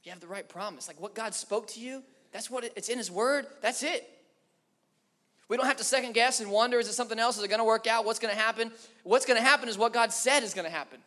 You 0.04 0.12
have 0.12 0.20
the 0.20 0.28
right 0.28 0.48
promise. 0.48 0.88
Like 0.88 1.00
what 1.00 1.16
God 1.16 1.34
spoke 1.34 1.68
to 1.70 1.80
you, 1.80 2.04
that's 2.32 2.50
what 2.50 2.64
it, 2.66 2.74
it's 2.76 2.90
in 2.90 2.98
his 2.98 3.10
word, 3.10 3.48
that's 3.62 3.84
it. 3.84 4.10
We 5.48 5.58
don't 5.58 5.66
have 5.66 5.78
to 5.78 5.84
second 5.84 6.14
guess 6.14 6.40
and 6.40 6.50
wonder 6.50 6.80
is 6.80 6.88
it 6.88 6.94
something 6.94 7.20
else? 7.20 7.38
Is 7.38 7.44
it 7.44 7.48
going 7.48 7.60
to 7.60 7.66
work 7.66 7.86
out? 7.88 8.06
What's 8.06 8.20
going 8.20 8.34
to 8.34 8.40
happen? 8.40 8.72
What's 9.04 9.26
going 9.26 9.38
to 9.38 9.44
happen 9.44 9.70
is 9.70 9.78
what 9.78 9.94
God 9.94 10.12
said 10.12 10.44
is 10.44 10.54
going 10.54 10.66
to 10.66 10.72
happen. 10.72 11.00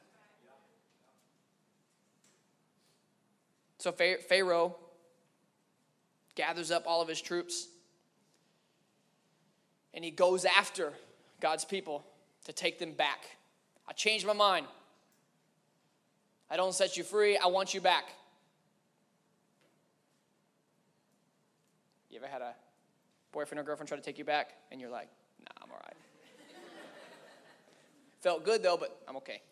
So 3.79 3.93
Pharaoh 3.93 4.77
gathers 6.35 6.71
up 6.71 6.85
all 6.87 7.03
of 7.03 7.09
his 7.09 7.21
troops 7.21 7.69
and 9.95 10.05
he 10.05 10.11
goes 10.11 10.45
after 10.45 10.93
God's 11.41 11.65
people 11.65 12.05
to 12.45 12.53
take 12.53 12.79
them 12.79 12.93
back. 12.93 13.25
I 13.89 13.93
changed 13.93 14.27
my 14.27 14.33
mind. 14.33 14.67
I 16.51 16.57
don't 16.57 16.75
set 16.75 16.97
you 16.97 17.05
free, 17.05 17.37
I 17.37 17.47
want 17.47 17.75
you 17.75 17.81
back. 17.81 18.05
You 22.17 22.23
ever 22.23 22.33
had 22.33 22.41
a 22.41 22.55
boyfriend 23.31 23.61
or 23.61 23.63
girlfriend 23.63 23.89
try 23.89 23.99
to 23.99 24.03
take 24.03 24.17
you 24.17 24.25
back 24.25 24.55
and 24.73 24.81
you're 24.81 24.89
like, 24.89 25.11
nah, 25.39 25.63
I'm 25.63 25.71
all 25.71 25.77
right. 25.85 25.97
Felt 28.21 28.43
good 28.43 28.63
though, 28.63 28.79
but 28.79 29.03
I'm 29.07 29.19
okay. 29.19 29.43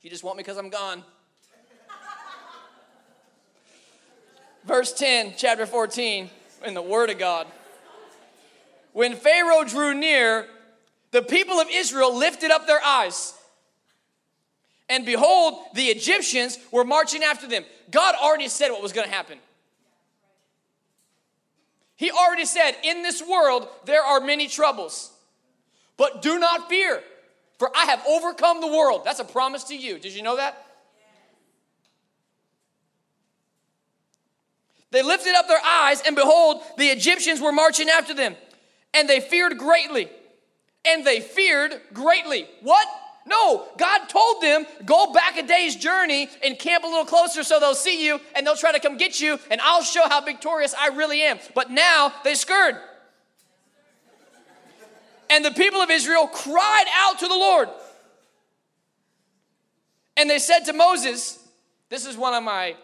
You 0.00 0.10
just 0.10 0.24
want 0.24 0.36
me 0.36 0.42
because 0.42 0.58
I'm 0.58 0.68
gone. 0.68 1.04
Verse 4.64 4.92
10, 4.94 5.34
chapter 5.36 5.64
14, 5.64 6.28
in 6.64 6.74
the 6.74 6.82
Word 6.82 7.10
of 7.10 7.20
God. 7.20 7.46
When 8.92 9.14
Pharaoh 9.14 9.62
drew 9.62 9.94
near, 9.94 10.48
the 11.12 11.22
people 11.22 11.60
of 11.60 11.68
Israel 11.70 12.18
lifted 12.18 12.50
up 12.50 12.66
their 12.66 12.82
eyes. 12.84 13.34
And 14.88 15.06
behold, 15.06 15.60
the 15.74 15.84
Egyptians 15.84 16.58
were 16.72 16.84
marching 16.84 17.22
after 17.22 17.46
them. 17.46 17.64
God 17.92 18.16
already 18.16 18.48
said 18.48 18.72
what 18.72 18.82
was 18.82 18.92
going 18.92 19.08
to 19.08 19.14
happen. 19.14 19.38
He 22.02 22.10
already 22.10 22.46
said, 22.46 22.72
In 22.82 23.04
this 23.04 23.22
world 23.22 23.68
there 23.84 24.02
are 24.02 24.18
many 24.18 24.48
troubles, 24.48 25.12
but 25.96 26.20
do 26.20 26.36
not 26.40 26.68
fear, 26.68 27.00
for 27.60 27.70
I 27.76 27.84
have 27.84 28.02
overcome 28.08 28.60
the 28.60 28.66
world. 28.66 29.02
That's 29.04 29.20
a 29.20 29.24
promise 29.24 29.62
to 29.64 29.76
you. 29.76 30.00
Did 30.00 30.12
you 30.12 30.22
know 30.22 30.34
that? 30.34 30.66
They 34.90 35.04
lifted 35.04 35.36
up 35.36 35.46
their 35.46 35.64
eyes, 35.64 36.02
and 36.04 36.16
behold, 36.16 36.64
the 36.76 36.86
Egyptians 36.86 37.40
were 37.40 37.52
marching 37.52 37.88
after 37.88 38.14
them, 38.14 38.34
and 38.92 39.08
they 39.08 39.20
feared 39.20 39.56
greatly. 39.56 40.10
And 40.84 41.06
they 41.06 41.20
feared 41.20 41.80
greatly. 41.92 42.48
What? 42.62 42.88
No, 43.24 43.68
God 43.78 44.08
told 44.08 44.42
them, 44.42 44.66
go 44.84 45.12
back 45.12 45.36
a 45.36 45.46
day's 45.46 45.76
journey 45.76 46.28
and 46.44 46.58
camp 46.58 46.84
a 46.84 46.86
little 46.86 47.04
closer 47.04 47.44
so 47.44 47.60
they'll 47.60 47.74
see 47.74 48.04
you 48.04 48.20
and 48.34 48.46
they'll 48.46 48.56
try 48.56 48.72
to 48.72 48.80
come 48.80 48.96
get 48.96 49.20
you, 49.20 49.38
and 49.50 49.60
I'll 49.60 49.82
show 49.82 50.08
how 50.08 50.20
victorious 50.20 50.74
I 50.78 50.88
really 50.88 51.22
am. 51.22 51.38
But 51.54 51.70
now 51.70 52.12
they 52.24 52.34
scurred. 52.34 52.76
And 55.30 55.44
the 55.44 55.50
people 55.52 55.80
of 55.80 55.90
Israel 55.90 56.26
cried 56.26 56.84
out 56.94 57.18
to 57.20 57.28
the 57.28 57.34
Lord. 57.34 57.68
And 60.16 60.28
they 60.28 60.38
said 60.38 60.60
to 60.64 60.72
Moses, 60.72 61.38
This 61.88 62.04
is 62.04 62.16
one 62.16 62.34
of 62.34 62.42
my 62.42 62.76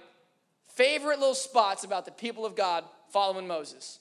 favorite 0.68 1.18
little 1.18 1.34
spots 1.34 1.84
about 1.84 2.04
the 2.04 2.10
people 2.10 2.46
of 2.46 2.56
God 2.56 2.84
following 3.10 3.46
Moses. 3.46 3.98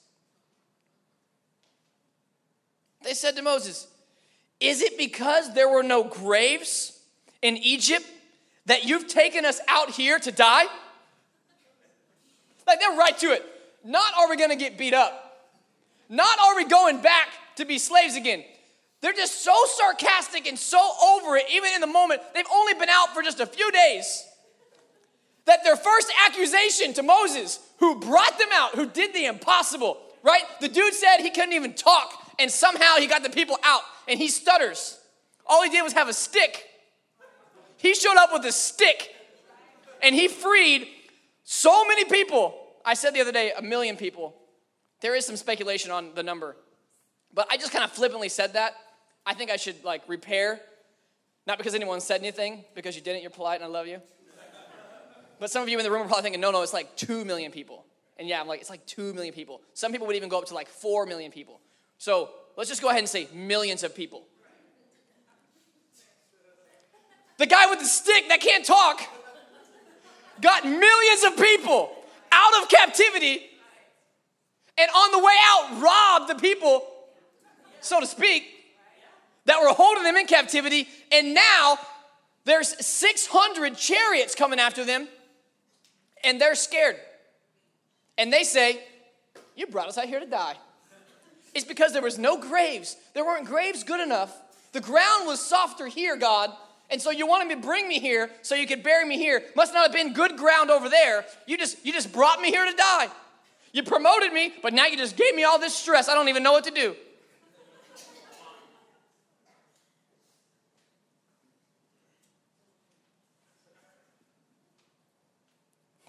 They 3.02 3.14
said 3.14 3.36
to 3.36 3.42
Moses, 3.42 3.86
is 4.60 4.82
it 4.82 4.98
because 4.98 5.54
there 5.54 5.68
were 5.68 5.82
no 5.82 6.04
graves 6.04 6.98
in 7.42 7.56
Egypt 7.56 8.06
that 8.66 8.84
you've 8.84 9.08
taken 9.08 9.44
us 9.44 9.60
out 9.68 9.90
here 9.90 10.18
to 10.18 10.32
die? 10.32 10.64
Like 12.66 12.80
they're 12.80 12.96
right 12.96 13.16
to 13.18 13.32
it. 13.32 13.44
Not 13.84 14.12
are 14.18 14.28
we 14.28 14.36
gonna 14.36 14.56
get 14.56 14.76
beat 14.76 14.94
up, 14.94 15.28
not 16.08 16.38
are 16.40 16.56
we 16.56 16.64
going 16.64 17.00
back 17.00 17.28
to 17.56 17.64
be 17.64 17.78
slaves 17.78 18.16
again. 18.16 18.44
They're 19.00 19.12
just 19.12 19.42
so 19.44 19.54
sarcastic 19.66 20.46
and 20.46 20.58
so 20.58 20.78
over 21.14 21.36
it, 21.36 21.44
even 21.52 21.70
in 21.74 21.80
the 21.80 21.86
moment. 21.86 22.20
They've 22.34 22.44
only 22.52 22.74
been 22.74 22.88
out 22.88 23.14
for 23.14 23.22
just 23.22 23.40
a 23.40 23.46
few 23.46 23.70
days. 23.70 24.24
That 25.44 25.62
their 25.64 25.76
first 25.76 26.12
accusation 26.26 26.94
to 26.94 27.02
Moses, 27.02 27.60
who 27.78 28.00
brought 28.00 28.38
them 28.38 28.48
out, 28.52 28.74
who 28.74 28.86
did 28.86 29.14
the 29.14 29.26
impossible, 29.26 29.98
right? 30.22 30.42
The 30.60 30.68
dude 30.68 30.94
said 30.94 31.18
he 31.18 31.30
couldn't 31.30 31.52
even 31.52 31.74
talk, 31.74 32.27
and 32.38 32.50
somehow 32.50 32.96
he 32.96 33.06
got 33.06 33.22
the 33.22 33.30
people 33.30 33.58
out 33.62 33.82
and 34.06 34.18
he 34.18 34.28
stutters. 34.28 34.98
All 35.46 35.62
he 35.62 35.70
did 35.70 35.82
was 35.82 35.92
have 35.92 36.08
a 36.08 36.12
stick. 36.12 36.64
He 37.76 37.94
showed 37.94 38.16
up 38.16 38.32
with 38.32 38.44
a 38.44 38.52
stick 38.52 39.14
and 40.02 40.14
he 40.14 40.28
freed 40.28 40.88
so 41.44 41.86
many 41.86 42.04
people. 42.04 42.54
I 42.84 42.94
said 42.94 43.14
the 43.14 43.20
other 43.20 43.32
day, 43.32 43.52
a 43.56 43.62
million 43.62 43.96
people. 43.96 44.34
There 45.00 45.14
is 45.14 45.24
some 45.24 45.36
speculation 45.36 45.90
on 45.90 46.10
the 46.14 46.22
number, 46.22 46.56
but 47.32 47.46
I 47.50 47.56
just 47.56 47.72
kind 47.72 47.84
of 47.84 47.92
flippantly 47.92 48.28
said 48.28 48.54
that. 48.54 48.74
I 49.24 49.34
think 49.34 49.50
I 49.50 49.56
should 49.56 49.84
like 49.84 50.02
repair, 50.08 50.60
not 51.46 51.58
because 51.58 51.74
anyone 51.74 52.00
said 52.00 52.20
anything, 52.20 52.64
because 52.74 52.96
you 52.96 53.02
didn't, 53.02 53.22
you're 53.22 53.30
polite 53.30 53.60
and 53.60 53.64
I 53.64 53.68
love 53.68 53.86
you. 53.86 54.00
But 55.38 55.50
some 55.50 55.62
of 55.62 55.68
you 55.68 55.78
in 55.78 55.84
the 55.84 55.90
room 55.90 56.02
are 56.02 56.06
probably 56.06 56.22
thinking, 56.22 56.40
no, 56.40 56.50
no, 56.50 56.62
it's 56.62 56.72
like 56.72 56.96
2 56.96 57.24
million 57.24 57.52
people. 57.52 57.84
And 58.16 58.26
yeah, 58.28 58.40
I'm 58.40 58.48
like, 58.48 58.60
it's 58.60 58.70
like 58.70 58.84
2 58.86 59.14
million 59.14 59.32
people. 59.32 59.60
Some 59.74 59.92
people 59.92 60.06
would 60.08 60.16
even 60.16 60.28
go 60.28 60.38
up 60.38 60.46
to 60.46 60.54
like 60.54 60.68
4 60.68 61.06
million 61.06 61.30
people. 61.30 61.60
So 61.98 62.30
Let's 62.58 62.68
just 62.68 62.82
go 62.82 62.88
ahead 62.88 62.98
and 62.98 63.08
say 63.08 63.28
millions 63.32 63.84
of 63.84 63.94
people. 63.94 64.24
The 67.36 67.46
guy 67.46 67.70
with 67.70 67.78
the 67.78 67.84
stick 67.84 68.24
that 68.30 68.40
can't 68.40 68.64
talk 68.64 69.00
got 70.42 70.64
millions 70.64 71.22
of 71.24 71.36
people 71.36 71.94
out 72.32 72.60
of 72.60 72.68
captivity 72.68 73.42
and 74.76 74.90
on 74.90 75.12
the 75.12 75.18
way 75.20 75.34
out 75.40 75.80
robbed 75.80 76.30
the 76.30 76.34
people, 76.34 76.84
so 77.80 78.00
to 78.00 78.06
speak, 78.06 78.42
that 79.44 79.60
were 79.62 79.72
holding 79.72 80.02
them 80.02 80.16
in 80.16 80.26
captivity. 80.26 80.88
And 81.12 81.34
now 81.34 81.78
there's 82.44 82.84
600 82.84 83.76
chariots 83.76 84.34
coming 84.34 84.58
after 84.58 84.84
them 84.84 85.06
and 86.24 86.40
they're 86.40 86.56
scared. 86.56 86.96
And 88.18 88.32
they 88.32 88.42
say, 88.42 88.80
You 89.54 89.68
brought 89.68 89.86
us 89.86 89.96
out 89.96 90.06
here 90.06 90.18
to 90.18 90.26
die 90.26 90.56
it's 91.54 91.64
because 91.64 91.92
there 91.92 92.02
was 92.02 92.18
no 92.18 92.38
graves. 92.38 92.96
There 93.14 93.24
weren't 93.24 93.46
graves 93.46 93.84
good 93.84 94.00
enough. 94.00 94.36
The 94.72 94.80
ground 94.80 95.26
was 95.26 95.40
softer 95.40 95.86
here, 95.86 96.16
God. 96.16 96.50
And 96.90 97.00
so 97.00 97.10
you 97.10 97.26
wanted 97.26 97.54
to 97.54 97.60
bring 97.60 97.86
me 97.88 97.98
here 97.98 98.30
so 98.42 98.54
you 98.54 98.66
could 98.66 98.82
bury 98.82 99.04
me 99.04 99.18
here. 99.18 99.42
Must 99.54 99.74
not 99.74 99.84
have 99.84 99.92
been 99.92 100.12
good 100.12 100.36
ground 100.36 100.70
over 100.70 100.88
there. 100.88 101.24
You 101.46 101.58
just 101.58 101.84
you 101.84 101.92
just 101.92 102.12
brought 102.12 102.40
me 102.40 102.50
here 102.50 102.64
to 102.64 102.76
die. 102.76 103.08
You 103.72 103.82
promoted 103.82 104.32
me, 104.32 104.52
but 104.62 104.72
now 104.72 104.86
you 104.86 104.96
just 104.96 105.16
gave 105.16 105.34
me 105.34 105.44
all 105.44 105.58
this 105.58 105.74
stress. 105.74 106.08
I 106.08 106.14
don't 106.14 106.28
even 106.28 106.42
know 106.42 106.52
what 106.52 106.64
to 106.64 106.70
do. 106.70 106.96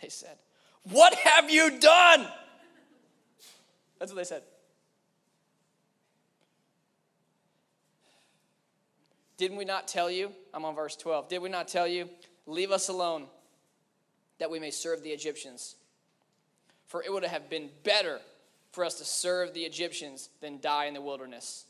They 0.01 0.09
said, 0.09 0.37
What 0.83 1.13
have 1.15 1.49
you 1.51 1.79
done? 1.79 2.27
That's 3.99 4.11
what 4.11 4.17
they 4.17 4.23
said. 4.23 4.43
Didn't 9.39 9.55
we 9.55 9.63
not 9.63 9.87
tell 9.87 10.11
you? 10.11 10.33
I'm 10.53 10.65
on 10.65 10.75
verse 10.75 10.97
12. 10.97 11.29
Did 11.29 11.41
we 11.41 11.47
not 11.47 11.69
tell 11.69 11.87
you? 11.87 12.09
Leave 12.45 12.71
us 12.71 12.89
alone 12.89 13.25
that 14.37 14.51
we 14.51 14.59
may 14.59 14.69
serve 14.69 15.01
the 15.01 15.11
Egyptians. 15.11 15.77
For 16.87 17.01
it 17.01 17.11
would 17.11 17.23
have 17.23 17.49
been 17.49 17.69
better 17.85 18.19
for 18.73 18.83
us 18.83 18.95
to 18.95 19.05
serve 19.05 19.53
the 19.53 19.61
Egyptians 19.61 20.29
than 20.41 20.59
die 20.59 20.85
in 20.85 20.93
the 20.93 21.01
wilderness. 21.01 21.63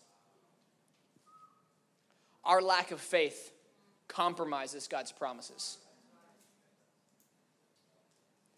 Our 2.43 2.59
lack 2.59 2.89
of 2.89 2.99
faith 2.99 3.51
compromises 4.07 4.87
God's 4.87 5.11
promises. 5.11 5.77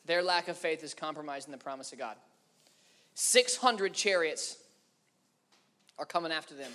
Their 0.06 0.24
lack 0.24 0.48
of 0.48 0.56
faith 0.56 0.86
is 0.86 0.94
compromising 0.94 1.52
the 1.52 1.58
promise 1.58 1.92
of 1.92 2.00
God. 2.00 2.16
600 3.16 3.94
chariots 3.94 4.56
are 6.00 6.06
coming 6.06 6.32
after 6.32 6.56
them. 6.56 6.72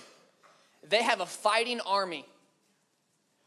They 0.87 1.03
have 1.03 1.21
a 1.21 1.25
fighting 1.25 1.81
army 1.81 2.25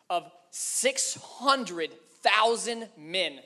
of 0.08 0.30
600,000 0.50 2.88
men. 2.96 3.40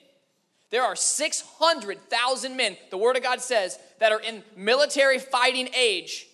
There 0.71 0.83
are 0.83 0.97
600,000 0.97 2.57
men, 2.57 2.77
the 2.91 2.97
Word 2.97 3.17
of 3.17 3.23
God 3.23 3.41
says, 3.41 3.79
that 4.01 4.13
are 4.13 4.21
in 4.21 4.43
military 4.57 5.19
fighting 5.19 5.69
age 5.77 6.27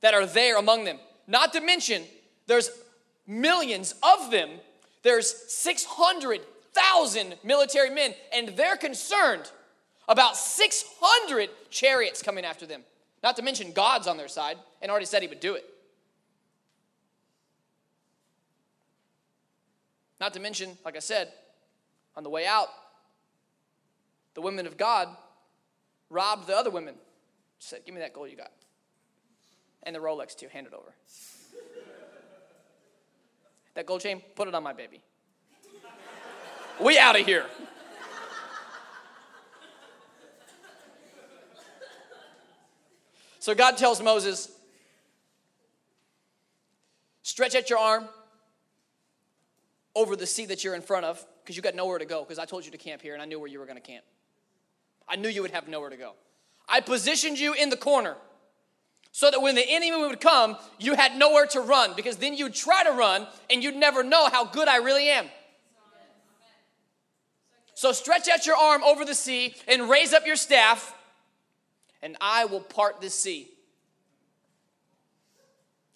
that 0.00 0.14
are 0.14 0.26
there 0.26 0.58
among 0.58 0.84
them. 0.84 0.98
Not 1.26 1.52
to 1.52 1.60
mention, 1.60 2.04
there's 2.46 2.70
millions 3.26 3.94
of 4.02 4.30
them. 4.30 4.50
There's 5.02 5.52
600,000 5.52 7.34
military 7.44 7.90
men, 7.90 8.14
and 8.32 8.48
they're 8.50 8.76
concerned 8.76 9.50
about 10.08 10.36
600 10.36 11.50
chariots 11.70 12.22
coming 12.22 12.44
after 12.44 12.66
them. 12.66 12.82
Not 13.22 13.36
to 13.36 13.42
mention 13.42 13.72
God's 13.72 14.06
on 14.06 14.16
their 14.16 14.28
side 14.28 14.56
and 14.80 14.90
already 14.90 15.06
said 15.06 15.22
he 15.22 15.28
would 15.28 15.40
do 15.40 15.54
it. 15.54 15.64
Not 20.20 20.32
to 20.34 20.40
mention, 20.40 20.76
like 20.84 20.96
I 20.96 21.00
said, 21.00 21.32
on 22.16 22.22
the 22.22 22.30
way 22.30 22.46
out, 22.46 22.68
the 24.34 24.40
women 24.40 24.66
of 24.66 24.76
God 24.76 25.08
robbed 26.10 26.46
the 26.46 26.56
other 26.56 26.70
women. 26.70 26.94
Said, 27.58 27.80
Give 27.84 27.94
me 27.94 28.00
that 28.00 28.12
gold 28.12 28.30
you 28.30 28.36
got. 28.36 28.52
And 29.82 29.94
the 29.94 30.00
Rolex, 30.00 30.34
too. 30.34 30.48
Hand 30.48 30.66
it 30.66 30.74
over. 30.74 30.94
that 33.74 33.86
gold 33.86 34.00
chain, 34.00 34.22
put 34.34 34.48
it 34.48 34.54
on 34.54 34.62
my 34.62 34.72
baby. 34.72 35.02
we 36.80 36.98
out 36.98 37.18
of 37.18 37.24
here. 37.24 37.46
So 43.38 43.54
God 43.54 43.76
tells 43.76 44.02
Moses, 44.02 44.50
stretch 47.22 47.54
out 47.54 47.70
your 47.70 47.78
arm 47.78 48.08
over 49.96 50.14
the 50.14 50.26
sea 50.26 50.44
that 50.46 50.62
you're 50.62 50.74
in 50.74 50.82
front 50.82 51.06
of 51.06 51.24
because 51.42 51.56
you 51.56 51.62
got 51.62 51.74
nowhere 51.74 51.98
to 51.98 52.04
go 52.04 52.22
because 52.22 52.38
I 52.38 52.44
told 52.44 52.64
you 52.64 52.70
to 52.70 52.78
camp 52.78 53.00
here 53.02 53.14
and 53.14 53.22
I 53.22 53.24
knew 53.24 53.40
where 53.40 53.48
you 53.48 53.58
were 53.58 53.64
going 53.64 53.80
to 53.80 53.82
camp. 53.82 54.04
I 55.08 55.16
knew 55.16 55.28
you 55.28 55.42
would 55.42 55.50
have 55.52 55.66
nowhere 55.66 55.90
to 55.90 55.96
go. 55.96 56.12
I 56.68 56.80
positioned 56.80 57.38
you 57.38 57.54
in 57.54 57.70
the 57.70 57.76
corner 57.76 58.16
so 59.10 59.30
that 59.30 59.40
when 59.40 59.54
the 59.54 59.64
enemy 59.66 59.96
would 60.06 60.20
come, 60.20 60.56
you 60.78 60.94
had 60.94 61.16
nowhere 61.16 61.46
to 61.46 61.60
run 61.60 61.94
because 61.96 62.16
then 62.16 62.36
you'd 62.36 62.54
try 62.54 62.84
to 62.84 62.90
run 62.90 63.26
and 63.48 63.64
you'd 63.64 63.74
never 63.74 64.04
know 64.04 64.28
how 64.28 64.44
good 64.44 64.68
I 64.68 64.76
really 64.76 65.08
am. 65.08 65.26
So 67.74 67.92
stretch 67.92 68.28
out 68.28 68.44
your 68.44 68.56
arm 68.56 68.84
over 68.84 69.04
the 69.04 69.14
sea 69.14 69.54
and 69.66 69.88
raise 69.88 70.12
up 70.14 70.26
your 70.26 70.36
staff, 70.36 70.94
and 72.00 72.16
I 72.22 72.46
will 72.46 72.60
part 72.60 73.02
the 73.02 73.10
sea. 73.10 73.50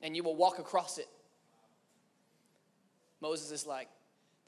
And 0.03 0.14
you 0.14 0.22
will 0.22 0.37
walk 0.37 0.59
across 0.59 0.98
it 0.98 1.09
Moses 3.20 3.51
is 3.51 3.66
like, 3.66 3.88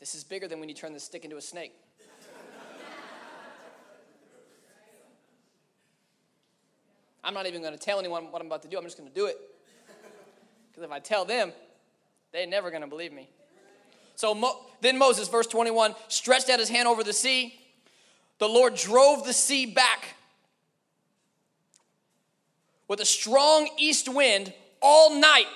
This 0.00 0.14
is 0.14 0.24
bigger 0.24 0.48
than 0.48 0.60
when 0.60 0.68
you 0.68 0.74
turn 0.74 0.92
the 0.92 1.00
stick 1.00 1.24
into 1.24 1.36
a 1.36 1.40
snake. 1.40 1.72
I'm 7.24 7.34
not 7.34 7.46
even 7.46 7.62
going 7.62 7.72
to 7.72 7.78
tell 7.78 8.00
anyone 8.00 8.32
what 8.32 8.40
I'm 8.40 8.48
about 8.48 8.62
to 8.62 8.68
do. 8.68 8.76
I'm 8.76 8.84
just 8.84 8.98
going 8.98 9.08
to 9.08 9.14
do 9.14 9.26
it. 9.26 9.38
Because 10.70 10.82
if 10.82 10.90
I 10.90 10.98
tell 10.98 11.24
them, 11.24 11.52
they're 12.32 12.46
never 12.46 12.70
going 12.70 12.82
to 12.82 12.88
believe 12.88 13.12
me. 13.12 13.28
So 14.16 14.34
Mo- 14.34 14.66
then 14.80 14.98
Moses, 14.98 15.28
verse 15.28 15.46
21, 15.46 15.94
stretched 16.08 16.50
out 16.50 16.58
his 16.58 16.68
hand 16.68 16.88
over 16.88 17.04
the 17.04 17.12
sea. 17.12 17.54
The 18.38 18.48
Lord 18.48 18.74
drove 18.74 19.24
the 19.24 19.32
sea 19.32 19.66
back 19.66 20.16
with 22.88 23.00
a 23.00 23.04
strong 23.04 23.68
east 23.78 24.08
wind 24.08 24.52
all 24.80 25.14
night 25.18 25.46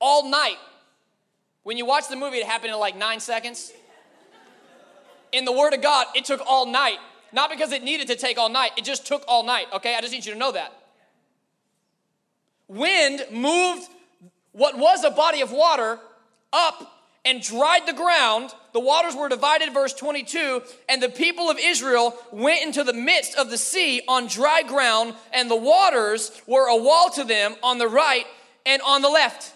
all 0.00 0.28
night. 0.28 0.56
When 1.62 1.76
you 1.76 1.84
watch 1.84 2.08
the 2.08 2.16
movie, 2.16 2.38
it 2.38 2.46
happened 2.46 2.72
in 2.72 2.78
like 2.78 2.96
nine 2.96 3.20
seconds. 3.20 3.72
In 5.32 5.44
the 5.44 5.52
Word 5.52 5.74
of 5.74 5.82
God, 5.82 6.06
it 6.14 6.24
took 6.24 6.40
all 6.46 6.66
night. 6.66 6.98
Not 7.32 7.50
because 7.50 7.70
it 7.72 7.82
needed 7.82 8.08
to 8.08 8.16
take 8.16 8.38
all 8.38 8.48
night, 8.48 8.72
it 8.76 8.84
just 8.84 9.06
took 9.06 9.24
all 9.28 9.44
night, 9.44 9.66
okay? 9.74 9.94
I 9.94 10.00
just 10.00 10.12
need 10.12 10.26
you 10.26 10.32
to 10.32 10.38
know 10.38 10.52
that. 10.52 10.72
Wind 12.66 13.24
moved 13.30 13.88
what 14.52 14.76
was 14.76 15.04
a 15.04 15.10
body 15.10 15.40
of 15.40 15.52
water 15.52 15.98
up 16.52 17.00
and 17.24 17.42
dried 17.42 17.86
the 17.86 17.92
ground. 17.92 18.52
The 18.72 18.80
waters 18.80 19.14
were 19.14 19.28
divided, 19.28 19.72
verse 19.72 19.92
22, 19.94 20.62
and 20.88 21.02
the 21.02 21.08
people 21.08 21.50
of 21.50 21.58
Israel 21.60 22.16
went 22.32 22.64
into 22.64 22.82
the 22.82 22.92
midst 22.92 23.36
of 23.36 23.50
the 23.50 23.58
sea 23.58 24.02
on 24.08 24.26
dry 24.26 24.62
ground, 24.62 25.14
and 25.32 25.50
the 25.50 25.56
waters 25.56 26.40
were 26.46 26.68
a 26.68 26.76
wall 26.76 27.10
to 27.10 27.24
them 27.24 27.54
on 27.62 27.78
the 27.78 27.88
right 27.88 28.26
and 28.64 28.80
on 28.82 29.02
the 29.02 29.08
left. 29.08 29.52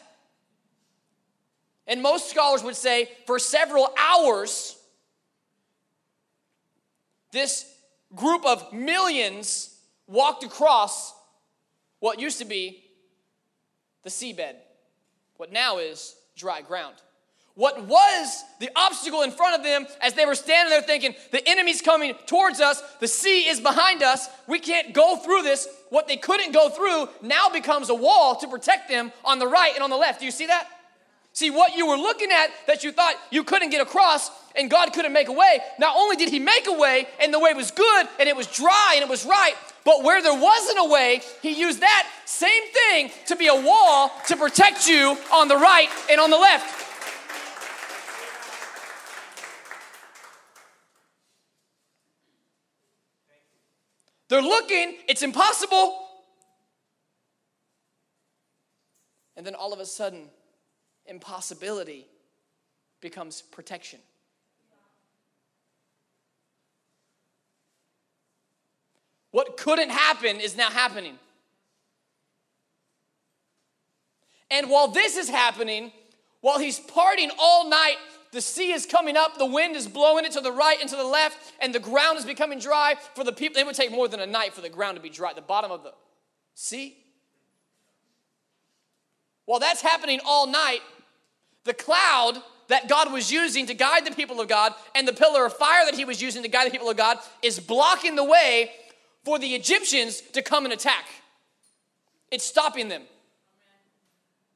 And 1.86 2.02
most 2.02 2.30
scholars 2.30 2.62
would 2.62 2.76
say 2.76 3.10
for 3.26 3.38
several 3.38 3.88
hours, 3.98 4.76
this 7.32 7.70
group 8.14 8.46
of 8.46 8.72
millions 8.72 9.76
walked 10.06 10.44
across 10.44 11.14
what 12.00 12.20
used 12.20 12.38
to 12.38 12.44
be 12.44 12.84
the 14.02 14.10
seabed, 14.10 14.54
what 15.36 15.52
now 15.52 15.78
is 15.78 16.14
dry 16.36 16.60
ground. 16.62 16.94
What 17.56 17.84
was 17.84 18.44
the 18.58 18.68
obstacle 18.74 19.22
in 19.22 19.30
front 19.30 19.56
of 19.56 19.62
them 19.62 19.86
as 20.02 20.14
they 20.14 20.26
were 20.26 20.34
standing 20.34 20.70
there 20.70 20.82
thinking, 20.82 21.14
the 21.30 21.48
enemy's 21.48 21.80
coming 21.80 22.14
towards 22.26 22.60
us, 22.60 22.82
the 22.98 23.06
sea 23.06 23.48
is 23.48 23.60
behind 23.60 24.02
us, 24.02 24.28
we 24.48 24.58
can't 24.58 24.92
go 24.92 25.16
through 25.16 25.42
this. 25.42 25.68
What 25.90 26.08
they 26.08 26.16
couldn't 26.16 26.52
go 26.52 26.68
through 26.68 27.08
now 27.22 27.48
becomes 27.48 27.90
a 27.90 27.94
wall 27.94 28.34
to 28.36 28.48
protect 28.48 28.88
them 28.88 29.12
on 29.24 29.38
the 29.38 29.46
right 29.46 29.72
and 29.72 29.84
on 29.84 29.90
the 29.90 29.96
left. 29.96 30.18
Do 30.18 30.26
you 30.26 30.32
see 30.32 30.46
that? 30.46 30.68
See, 31.34 31.50
what 31.50 31.76
you 31.76 31.88
were 31.88 31.96
looking 31.96 32.30
at 32.30 32.50
that 32.68 32.84
you 32.84 32.92
thought 32.92 33.16
you 33.30 33.42
couldn't 33.42 33.70
get 33.70 33.80
across 33.80 34.30
and 34.54 34.70
God 34.70 34.92
couldn't 34.92 35.12
make 35.12 35.26
a 35.26 35.32
way, 35.32 35.58
not 35.80 35.96
only 35.96 36.14
did 36.14 36.28
He 36.28 36.38
make 36.38 36.68
a 36.68 36.72
way 36.72 37.08
and 37.20 37.34
the 37.34 37.40
way 37.40 37.52
was 37.54 37.72
good 37.72 38.06
and 38.20 38.28
it 38.28 38.36
was 38.36 38.46
dry 38.46 38.92
and 38.94 39.02
it 39.02 39.08
was 39.08 39.26
right, 39.26 39.54
but 39.84 40.04
where 40.04 40.22
there 40.22 40.40
wasn't 40.40 40.78
a 40.78 40.88
way, 40.88 41.22
He 41.42 41.58
used 41.58 41.80
that 41.80 42.08
same 42.24 42.62
thing 42.72 43.10
to 43.26 43.34
be 43.34 43.48
a 43.48 43.54
wall 43.54 44.12
to 44.28 44.36
protect 44.36 44.86
you 44.86 45.18
on 45.32 45.48
the 45.48 45.56
right 45.56 45.88
and 46.08 46.20
on 46.20 46.30
the 46.30 46.38
left. 46.38 46.82
They're 54.28 54.40
looking, 54.40 54.98
it's 55.08 55.24
impossible. 55.24 55.98
And 59.36 59.44
then 59.44 59.56
all 59.56 59.72
of 59.72 59.80
a 59.80 59.86
sudden, 59.86 60.30
impossibility 61.06 62.06
becomes 63.00 63.42
protection. 63.42 64.00
What 69.30 69.56
couldn't 69.56 69.90
happen 69.90 70.38
is 70.38 70.56
now 70.56 70.70
happening. 70.70 71.18
And 74.50 74.70
while 74.70 74.88
this 74.88 75.16
is 75.16 75.28
happening, 75.28 75.90
while 76.40 76.60
he's 76.60 76.78
parting 76.78 77.30
all 77.40 77.68
night, 77.68 77.96
the 78.30 78.40
sea 78.40 78.72
is 78.72 78.86
coming 78.86 79.16
up, 79.16 79.38
the 79.38 79.46
wind 79.46 79.74
is 79.74 79.88
blowing 79.88 80.24
it 80.24 80.32
to 80.32 80.40
the 80.40 80.52
right 80.52 80.78
and 80.80 80.88
to 80.90 80.96
the 80.96 81.04
left, 81.04 81.36
and 81.60 81.74
the 81.74 81.80
ground 81.80 82.18
is 82.18 82.24
becoming 82.24 82.58
dry. 82.58 82.94
For 83.14 83.24
the 83.24 83.32
people, 83.32 83.58
it 83.58 83.66
would 83.66 83.74
take 83.74 83.90
more 83.90 84.06
than 84.06 84.20
a 84.20 84.26
night 84.26 84.52
for 84.52 84.60
the 84.60 84.68
ground 84.68 84.96
to 84.96 85.02
be 85.02 85.10
dry. 85.10 85.32
The 85.32 85.40
bottom 85.40 85.72
of 85.72 85.82
the 85.82 85.92
sea. 86.54 86.96
While 89.46 89.60
that's 89.60 89.82
happening 89.82 90.20
all 90.24 90.46
night, 90.46 90.80
the 91.64 91.74
cloud 91.74 92.42
that 92.68 92.88
God 92.88 93.12
was 93.12 93.30
using 93.30 93.66
to 93.66 93.74
guide 93.74 94.06
the 94.06 94.12
people 94.12 94.40
of 94.40 94.48
God 94.48 94.72
and 94.94 95.06
the 95.06 95.12
pillar 95.12 95.46
of 95.46 95.52
fire 95.54 95.84
that 95.84 95.94
he 95.94 96.04
was 96.04 96.22
using 96.22 96.42
to 96.42 96.48
guide 96.48 96.66
the 96.66 96.70
people 96.70 96.88
of 96.88 96.96
God 96.96 97.18
is 97.42 97.60
blocking 97.60 98.16
the 98.16 98.24
way 98.24 98.70
for 99.24 99.38
the 99.38 99.54
Egyptians 99.54 100.20
to 100.32 100.42
come 100.42 100.64
and 100.64 100.72
attack. 100.72 101.06
It's 102.30 102.44
stopping 102.44 102.88
them. 102.88 103.02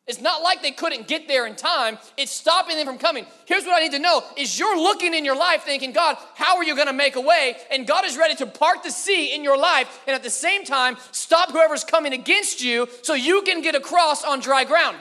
It's 0.09 0.23
not 0.23 0.43
like 0.43 0.63
they 0.63 0.71
couldn't 0.71 1.07
get 1.07 1.29
there 1.29 1.47
in 1.47 1.55
time. 1.55 1.99
It's 2.17 2.33
stopping 2.33 2.79
them 2.79 2.87
from 2.87 2.97
coming. 2.97 3.27
Here's 3.45 3.65
what 3.65 3.77
I 3.77 3.81
need 3.81 3.93
to 3.93 3.99
know 3.99 4.23
is 4.39 4.59
you're 4.59 4.81
looking 4.81 5.13
in 5.13 5.23
your 5.23 5.37
life 5.37 5.65
thinking, 5.65 5.93
God, 5.93 6.17
how 6.35 6.57
are 6.57 6.65
you 6.65 6.75
going 6.75 6.87
to 6.87 6.95
make 6.95 7.17
a 7.17 7.21
way? 7.21 7.57
And 7.71 7.87
God 7.87 8.07
is 8.07 8.17
ready 8.17 8.35
to 8.37 8.47
part 8.47 8.83
the 8.83 8.91
sea 8.91 9.35
in 9.35 9.45
your 9.45 9.59
life 9.59 10.03
and 10.07 10.17
at 10.17 10.23
the 10.23 10.31
same 10.31 10.65
time 10.65 10.97
stop 11.13 11.53
whoever's 11.53 11.85
coming 11.85 12.15
against 12.15 12.65
you 12.65 12.89
so 13.03 13.13
you 13.13 13.43
can 13.43 13.61
get 13.61 13.75
across 13.75 14.25
on 14.25 14.41
dry 14.41 14.65
ground. 14.65 14.97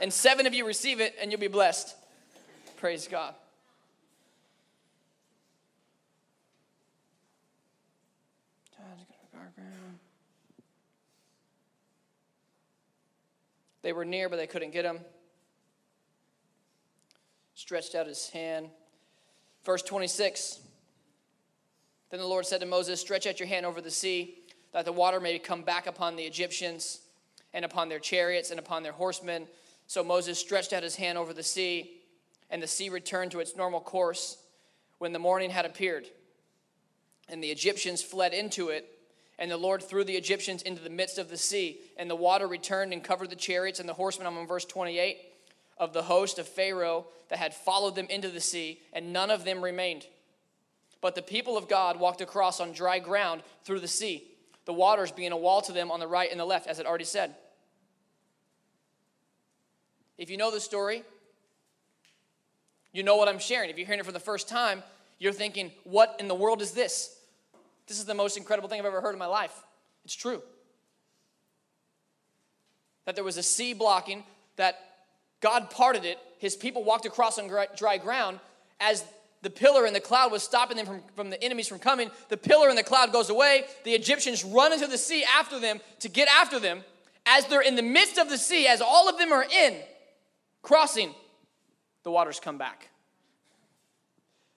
And 0.00 0.12
seven 0.12 0.46
of 0.46 0.54
you 0.54 0.66
receive 0.66 1.00
it 1.00 1.14
and 1.20 1.30
you'll 1.30 1.40
be 1.40 1.48
blessed. 1.48 1.94
Praise 2.76 3.08
God. 3.08 3.34
They 13.86 13.92
were 13.92 14.04
near, 14.04 14.28
but 14.28 14.34
they 14.34 14.48
couldn't 14.48 14.72
get 14.72 14.84
him. 14.84 14.98
Stretched 17.54 17.94
out 17.94 18.08
his 18.08 18.28
hand. 18.30 18.68
Verse 19.64 19.80
26 19.80 20.58
Then 22.10 22.18
the 22.18 22.26
Lord 22.26 22.46
said 22.46 22.58
to 22.62 22.66
Moses, 22.66 23.00
Stretch 23.00 23.28
out 23.28 23.38
your 23.38 23.46
hand 23.46 23.64
over 23.64 23.80
the 23.80 23.92
sea, 23.92 24.38
that 24.72 24.86
the 24.86 24.92
water 24.92 25.20
may 25.20 25.38
come 25.38 25.62
back 25.62 25.86
upon 25.86 26.16
the 26.16 26.24
Egyptians 26.24 26.98
and 27.54 27.64
upon 27.64 27.88
their 27.88 28.00
chariots 28.00 28.50
and 28.50 28.58
upon 28.58 28.82
their 28.82 28.90
horsemen. 28.90 29.46
So 29.86 30.02
Moses 30.02 30.38
stretched 30.38 30.72
out 30.72 30.82
his 30.82 30.96
hand 30.96 31.18
over 31.18 31.32
the 31.32 31.42
sea, 31.42 31.98
and 32.50 32.62
the 32.62 32.66
sea 32.66 32.88
returned 32.88 33.30
to 33.32 33.40
its 33.40 33.56
normal 33.56 33.80
course 33.80 34.38
when 34.98 35.12
the 35.12 35.18
morning 35.18 35.50
had 35.50 35.64
appeared. 35.64 36.06
And 37.28 37.42
the 37.42 37.50
Egyptians 37.50 38.02
fled 38.02 38.32
into 38.32 38.68
it 38.68 38.96
and 39.38 39.50
the 39.50 39.56
Lord 39.56 39.82
threw 39.82 40.04
the 40.04 40.16
Egyptians 40.16 40.62
into 40.62 40.82
the 40.82 40.90
midst 40.90 41.18
of 41.18 41.28
the 41.28 41.36
sea, 41.36 41.80
and 41.96 42.08
the 42.08 42.16
water 42.16 42.46
returned 42.46 42.92
and 42.92 43.04
covered 43.04 43.30
the 43.30 43.36
chariots 43.36 43.80
and 43.80 43.88
the 43.88 43.94
horsemen. 43.94 44.26
I'm 44.26 44.38
on 44.38 44.46
verse 44.46 44.64
28 44.64 45.18
of 45.78 45.92
the 45.92 46.02
host 46.02 46.38
of 46.38 46.48
Pharaoh 46.48 47.06
that 47.28 47.38
had 47.38 47.52
followed 47.52 47.96
them 47.96 48.06
into 48.08 48.30
the 48.30 48.40
sea, 48.40 48.80
and 48.94 49.12
none 49.12 49.30
of 49.30 49.44
them 49.44 49.62
remained. 49.62 50.06
But 51.02 51.14
the 51.14 51.22
people 51.22 51.58
of 51.58 51.68
God 51.68 52.00
walked 52.00 52.22
across 52.22 52.60
on 52.60 52.72
dry 52.72 52.98
ground 52.98 53.42
through 53.64 53.80
the 53.80 53.88
sea, 53.88 54.24
the 54.64 54.72
waters 54.72 55.12
being 55.12 55.32
a 55.32 55.36
wall 55.36 55.60
to 55.62 55.72
them 55.72 55.90
on 55.90 56.00
the 56.00 56.08
right 56.08 56.30
and 56.30 56.40
the 56.40 56.46
left, 56.46 56.66
as 56.66 56.78
it 56.78 56.86
already 56.86 57.04
said. 57.04 57.34
If 60.18 60.30
you 60.30 60.36
know 60.36 60.50
the 60.50 60.60
story, 60.60 61.02
you 62.92 63.02
know 63.02 63.16
what 63.16 63.28
I'm 63.28 63.38
sharing. 63.38 63.70
If 63.70 63.76
you're 63.76 63.86
hearing 63.86 64.00
it 64.00 64.06
for 64.06 64.12
the 64.12 64.18
first 64.18 64.48
time, 64.48 64.82
you're 65.18 65.32
thinking, 65.32 65.70
what 65.84 66.16
in 66.18 66.28
the 66.28 66.34
world 66.34 66.62
is 66.62 66.72
this? 66.72 67.14
This 67.86 67.98
is 67.98 68.04
the 68.04 68.14
most 68.14 68.36
incredible 68.36 68.68
thing 68.68 68.80
I've 68.80 68.86
ever 68.86 69.00
heard 69.00 69.12
in 69.12 69.18
my 69.18 69.26
life. 69.26 69.52
It's 70.04 70.14
true. 70.14 70.42
That 73.04 73.14
there 73.14 73.24
was 73.24 73.36
a 73.36 73.42
sea 73.42 73.74
blocking, 73.74 74.24
that 74.56 74.78
God 75.40 75.70
parted 75.70 76.04
it, 76.04 76.18
his 76.38 76.56
people 76.56 76.84
walked 76.84 77.06
across 77.06 77.38
on 77.38 77.50
dry 77.76 77.98
ground 77.98 78.40
as 78.80 79.04
the 79.42 79.50
pillar 79.50 79.84
and 79.84 79.94
the 79.94 80.00
cloud 80.00 80.32
was 80.32 80.42
stopping 80.42 80.76
them 80.76 80.86
from, 80.86 81.02
from 81.14 81.30
the 81.30 81.42
enemies 81.42 81.68
from 81.68 81.78
coming. 81.78 82.10
The 82.28 82.36
pillar 82.36 82.68
and 82.68 82.76
the 82.76 82.82
cloud 82.82 83.12
goes 83.12 83.30
away. 83.30 83.64
The 83.84 83.92
Egyptians 83.92 84.44
run 84.44 84.72
into 84.72 84.86
the 84.86 84.98
sea 84.98 85.24
after 85.38 85.60
them 85.60 85.80
to 86.00 86.08
get 86.08 86.28
after 86.28 86.58
them. 86.58 86.82
As 87.26 87.46
they're 87.46 87.60
in 87.60 87.76
the 87.76 87.82
midst 87.82 88.18
of 88.18 88.28
the 88.28 88.38
sea, 88.38 88.66
as 88.66 88.80
all 88.80 89.08
of 89.08 89.18
them 89.18 89.32
are 89.32 89.44
in, 89.44 89.76
crossing, 90.66 91.14
the 92.02 92.10
waters 92.10 92.40
come 92.40 92.58
back. 92.58 92.90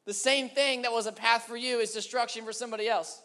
The 0.05 0.13
same 0.13 0.49
thing 0.49 0.81
that 0.81 0.91
was 0.91 1.05
a 1.05 1.11
path 1.11 1.43
for 1.43 1.55
you 1.55 1.77
is 1.77 1.91
destruction 1.91 2.43
for 2.45 2.51
somebody 2.51 2.89
else. 2.89 3.21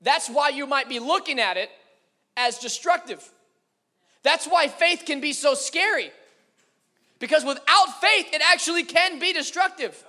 That's 0.00 0.30
why 0.30 0.50
you 0.50 0.68
might 0.68 0.88
be 0.88 1.00
looking 1.00 1.40
at 1.40 1.56
it 1.56 1.68
as 2.36 2.60
destructive. 2.60 3.28
That's 4.22 4.46
why 4.46 4.68
faith 4.68 5.02
can 5.04 5.20
be 5.20 5.32
so 5.32 5.54
scary. 5.54 6.12
Because 7.18 7.44
without 7.44 8.00
faith, 8.00 8.32
it 8.32 8.42
actually 8.52 8.84
can 8.84 9.18
be 9.18 9.32
destructive. 9.32 10.00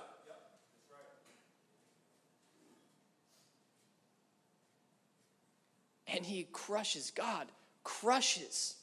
And 6.06 6.24
he 6.24 6.46
crushes, 6.52 7.10
God 7.10 7.48
crushes 7.82 8.76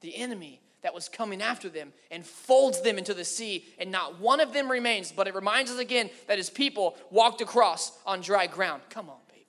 the 0.00 0.16
enemy 0.16 0.60
that 0.82 0.94
was 0.94 1.08
coming 1.08 1.42
after 1.42 1.68
them 1.68 1.92
and 2.10 2.24
folds 2.24 2.80
them 2.80 2.98
into 2.98 3.12
the 3.12 3.24
sea, 3.24 3.64
and 3.78 3.90
not 3.90 4.20
one 4.20 4.40
of 4.40 4.52
them 4.52 4.70
remains. 4.70 5.10
But 5.10 5.26
it 5.26 5.34
reminds 5.34 5.70
us 5.70 5.78
again 5.78 6.10
that 6.28 6.38
his 6.38 6.50
people 6.50 6.96
walked 7.10 7.40
across 7.40 7.92
on 8.06 8.20
dry 8.20 8.46
ground. 8.46 8.82
Come 8.90 9.08
on, 9.08 9.16
baby. 9.28 9.46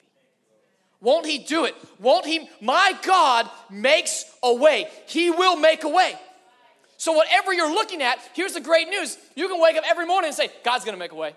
Won't 1.00 1.26
he 1.26 1.38
do 1.38 1.64
it? 1.64 1.76
Won't 2.00 2.26
he? 2.26 2.48
My 2.60 2.98
God 3.04 3.48
makes 3.70 4.24
a 4.42 4.52
way. 4.52 4.88
He 5.06 5.30
will 5.30 5.56
make 5.56 5.84
a 5.84 5.88
way. 5.88 6.14
So, 6.96 7.12
whatever 7.12 7.52
you're 7.52 7.72
looking 7.72 8.02
at, 8.02 8.18
here's 8.34 8.54
the 8.54 8.60
great 8.60 8.88
news. 8.88 9.16
You 9.36 9.46
can 9.46 9.60
wake 9.60 9.76
up 9.76 9.84
every 9.86 10.06
morning 10.06 10.28
and 10.28 10.36
say, 10.36 10.48
God's 10.64 10.84
gonna 10.84 10.96
make 10.96 11.12
a 11.12 11.16
way. 11.16 11.36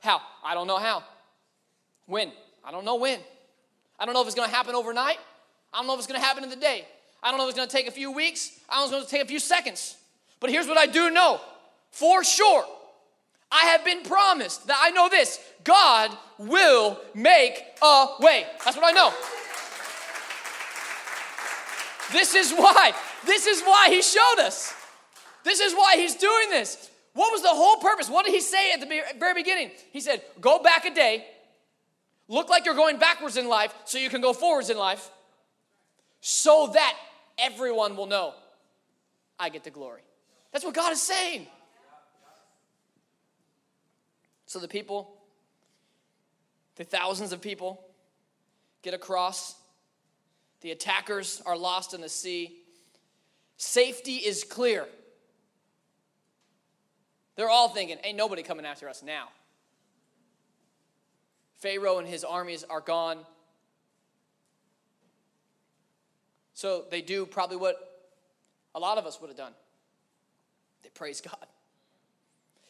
How? 0.00 0.20
I 0.44 0.54
don't 0.54 0.68
know 0.68 0.78
how. 0.78 1.02
When? 2.06 2.30
I 2.64 2.70
don't 2.70 2.84
know 2.84 2.94
when. 2.94 3.18
I 3.98 4.04
don't 4.04 4.14
know 4.14 4.20
if 4.20 4.28
it's 4.28 4.36
gonna 4.36 4.52
happen 4.52 4.76
overnight. 4.76 5.18
I 5.72 5.78
don't 5.78 5.86
know 5.86 5.94
if 5.94 5.98
it's 5.98 6.06
gonna 6.06 6.20
happen 6.20 6.44
in 6.44 6.50
the 6.50 6.56
day. 6.56 6.86
I 7.22 7.30
don't 7.30 7.38
know 7.38 7.44
if 7.44 7.50
it's 7.50 7.58
gonna 7.58 7.70
take 7.70 7.88
a 7.88 7.92
few 7.92 8.10
weeks, 8.10 8.58
I 8.68 8.80
don't 8.80 8.90
know 8.90 8.96
if 8.96 9.02
it's 9.04 9.12
gonna 9.12 9.22
take 9.22 9.28
a 9.28 9.30
few 9.30 9.38
seconds. 9.38 9.96
But 10.40 10.50
here's 10.50 10.66
what 10.66 10.78
I 10.78 10.86
do 10.86 11.10
know 11.10 11.40
for 11.90 12.24
sure 12.24 12.64
I 13.52 13.66
have 13.66 13.84
been 13.84 14.02
promised 14.02 14.66
that 14.66 14.78
I 14.80 14.90
know 14.90 15.08
this 15.08 15.38
God 15.62 16.16
will 16.38 16.98
make 17.14 17.62
a 17.82 18.06
way. 18.18 18.46
That's 18.64 18.76
what 18.76 18.86
I 18.86 18.92
know. 18.92 19.12
This 22.12 22.34
is 22.34 22.52
why. 22.52 22.92
This 23.26 23.46
is 23.46 23.62
why 23.62 23.88
He 23.90 24.02
showed 24.02 24.40
us. 24.40 24.74
This 25.44 25.60
is 25.60 25.74
why 25.74 25.96
He's 25.96 26.16
doing 26.16 26.50
this. 26.50 26.90
What 27.14 27.30
was 27.30 27.42
the 27.42 27.48
whole 27.48 27.76
purpose? 27.76 28.08
What 28.08 28.24
did 28.24 28.34
He 28.34 28.40
say 28.40 28.72
at 28.72 28.80
the 28.80 29.02
very 29.18 29.34
beginning? 29.34 29.70
He 29.92 30.00
said, 30.00 30.22
Go 30.40 30.58
back 30.58 30.86
a 30.86 30.94
day, 30.94 31.26
look 32.28 32.48
like 32.48 32.64
you're 32.64 32.74
going 32.74 32.98
backwards 32.98 33.36
in 33.36 33.48
life 33.48 33.74
so 33.84 33.98
you 33.98 34.08
can 34.08 34.22
go 34.22 34.32
forwards 34.32 34.70
in 34.70 34.78
life, 34.78 35.10
so 36.22 36.70
that 36.72 36.96
everyone 37.36 37.96
will 37.96 38.06
know 38.06 38.32
I 39.38 39.48
get 39.48 39.64
the 39.64 39.70
glory. 39.70 40.02
That's 40.52 40.64
what 40.64 40.72
God 40.72 40.92
is 40.92 41.02
saying. 41.02 41.48
So 44.46 44.60
the 44.60 44.68
people, 44.68 45.16
the 46.76 46.84
thousands 46.84 47.32
of 47.32 47.40
people, 47.40 47.84
get 48.82 48.94
across. 48.94 49.56
The 50.60 50.70
attackers 50.70 51.42
are 51.44 51.56
lost 51.56 51.92
in 51.92 52.00
the 52.00 52.08
sea. 52.08 52.58
Safety 53.56 54.16
is 54.16 54.44
clear. 54.44 54.86
They're 57.34 57.50
all 57.50 57.70
thinking, 57.70 57.96
ain't 58.04 58.16
nobody 58.16 58.44
coming 58.44 58.64
after 58.64 58.88
us 58.88 59.02
now. 59.02 59.28
Pharaoh 61.58 61.98
and 61.98 62.06
his 62.06 62.22
armies 62.22 62.62
are 62.62 62.80
gone. 62.80 63.18
So 66.54 66.84
they 66.90 67.00
do 67.00 67.26
probably 67.26 67.56
what 67.56 67.76
a 68.74 68.80
lot 68.80 68.98
of 68.98 69.06
us 69.06 69.20
would 69.20 69.28
have 69.28 69.36
done 69.36 69.52
they 70.82 70.90
praise 70.90 71.20
God. 71.20 71.46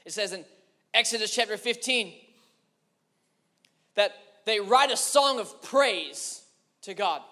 It 0.05 0.12
says 0.12 0.33
in 0.33 0.45
Exodus 0.92 1.35
chapter 1.35 1.57
15 1.57 2.12
that 3.95 4.12
they 4.45 4.61
write 4.61 4.90
a 4.90 4.97
song 4.97 5.38
of 5.38 5.62
praise 5.62 6.42
to 6.83 6.95
God. 6.95 7.23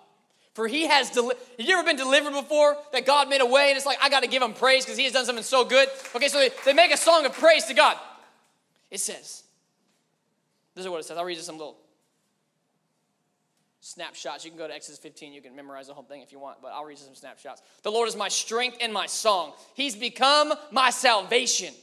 For 0.55 0.67
he 0.67 0.87
has 0.87 1.11
deli- 1.11 1.37
have 1.59 1.67
you 1.67 1.77
ever 1.77 1.87
been 1.87 1.97
delivered 1.97 2.33
before 2.33 2.77
that 2.93 3.07
God 3.07 3.29
made 3.29 3.41
a 3.41 3.47
way 3.47 3.69
and 3.69 3.77
it's 3.77 3.87
like 3.87 3.99
I 4.03 4.09
got 4.09 4.23
to 4.23 4.29
give 4.29 4.43
him 4.43 4.53
praise 4.53 4.85
because 4.85 4.99
he 4.99 5.05
has 5.05 5.13
done 5.13 5.25
something 5.25 5.45
so 5.45 5.65
good? 5.65 5.89
Okay, 6.15 6.29
so 6.29 6.39
they, 6.39 6.51
they 6.65 6.73
make 6.73 6.93
a 6.93 6.97
song 6.97 7.25
of 7.25 7.33
praise 7.33 7.65
to 7.67 7.75
God. 7.75 7.97
It 8.91 9.01
says, 9.01 9.45
this 10.75 10.85
is 10.85 10.89
what 10.89 11.01
it 11.01 11.05
says. 11.05 11.19
I'll 11.19 11.25
read 11.25 11.37
you 11.37 11.43
some 11.43 11.59
little 11.59 11.77
snapshots. 13.81 14.45
You 14.45 14.51
can 14.51 14.59
go 14.59 14.69
to 14.69 14.75
Exodus 14.75 14.99
15. 14.99 15.33
You 15.33 15.43
can 15.43 15.57
memorize 15.57 15.87
the 15.87 15.95
whole 15.95 16.05
thing 16.05 16.23
if 16.23 16.33
you 16.33 16.39
want, 16.39 16.63
but 16.63 16.69
I'll 16.69 16.85
read 16.85 16.99
you 16.99 17.05
some 17.05 17.15
snapshots. 17.15 17.63
The 17.83 17.91
Lord 17.91 18.09
is 18.09 18.17
my 18.17 18.29
strength 18.29 18.79
and 18.81 18.93
my 18.93 19.07
song. 19.07 19.53
He's 19.75 19.97
become 19.97 20.53
my 20.71 20.91
salvation. 20.91 21.75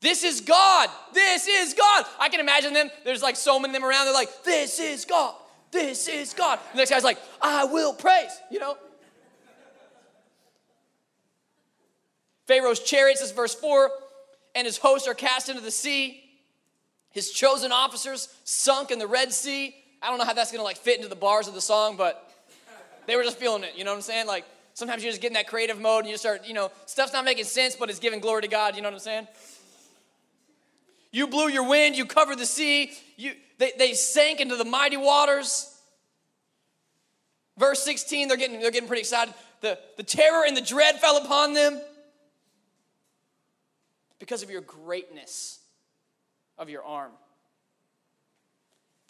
This 0.00 0.24
is 0.24 0.40
God. 0.40 0.90
This 1.14 1.46
is 1.46 1.74
God. 1.74 2.04
I 2.18 2.28
can 2.28 2.40
imagine 2.40 2.72
them. 2.72 2.90
There's 3.04 3.22
like 3.22 3.36
so 3.36 3.58
many 3.58 3.74
of 3.74 3.80
them 3.80 3.88
around. 3.88 4.06
They're 4.06 4.14
like, 4.14 4.44
this 4.44 4.80
is 4.80 5.04
God. 5.04 5.34
This 5.70 6.08
is 6.08 6.34
God. 6.34 6.58
The 6.72 6.78
next 6.78 6.90
guy's 6.90 7.04
like, 7.04 7.18
I 7.40 7.64
will 7.64 7.94
praise, 7.94 8.30
you 8.50 8.58
know? 8.58 8.76
Pharaoh's 12.46 12.80
chariots, 12.80 13.22
is 13.22 13.30
verse 13.30 13.54
4, 13.54 13.90
and 14.54 14.66
his 14.66 14.76
hosts 14.76 15.08
are 15.08 15.14
cast 15.14 15.48
into 15.48 15.62
the 15.62 15.70
sea. 15.70 16.22
His 17.10 17.30
chosen 17.30 17.72
officers 17.72 18.28
sunk 18.44 18.90
in 18.90 18.98
the 18.98 19.06
Red 19.06 19.32
Sea. 19.32 19.74
I 20.02 20.08
don't 20.08 20.18
know 20.18 20.24
how 20.24 20.32
that's 20.32 20.50
gonna 20.50 20.64
like 20.64 20.76
fit 20.76 20.96
into 20.96 21.08
the 21.08 21.16
bars 21.16 21.48
of 21.48 21.54
the 21.54 21.60
song, 21.60 21.96
but 21.96 22.28
they 23.06 23.16
were 23.16 23.22
just 23.22 23.38
feeling 23.38 23.64
it. 23.64 23.72
You 23.76 23.84
know 23.84 23.92
what 23.92 23.96
I'm 23.96 24.02
saying? 24.02 24.26
Like 24.26 24.44
sometimes 24.74 25.04
you 25.04 25.10
just 25.10 25.22
get 25.22 25.28
in 25.28 25.34
that 25.34 25.46
creative 25.46 25.80
mode 25.80 26.04
and 26.04 26.10
you 26.10 26.16
start, 26.16 26.46
you 26.46 26.54
know, 26.54 26.70
stuff's 26.86 27.12
not 27.12 27.24
making 27.24 27.44
sense, 27.44 27.76
but 27.76 27.90
it's 27.90 27.98
giving 27.98 28.20
glory 28.20 28.42
to 28.42 28.48
God. 28.48 28.74
You 28.74 28.82
know 28.82 28.88
what 28.88 28.94
I'm 28.94 29.00
saying? 29.00 29.28
You 31.12 31.26
blew 31.26 31.48
your 31.48 31.68
wind, 31.68 31.96
you 31.96 32.06
covered 32.06 32.38
the 32.38 32.46
sea, 32.46 32.92
you, 33.16 33.32
they, 33.58 33.72
they 33.78 33.92
sank 33.92 34.40
into 34.40 34.56
the 34.56 34.64
mighty 34.64 34.96
waters. 34.96 35.68
Verse 37.58 37.82
16, 37.82 38.28
they're 38.28 38.36
getting, 38.38 38.60
they're 38.60 38.70
getting 38.70 38.88
pretty 38.88 39.02
excited. 39.02 39.34
The, 39.60 39.78
the 39.98 40.02
terror 40.02 40.44
and 40.46 40.56
the 40.56 40.62
dread 40.62 40.98
fell 41.00 41.18
upon 41.18 41.52
them 41.52 41.80
because 44.18 44.42
of 44.42 44.50
your 44.50 44.62
greatness 44.62 45.60
of 46.56 46.70
your 46.70 46.82
arm. 46.82 47.12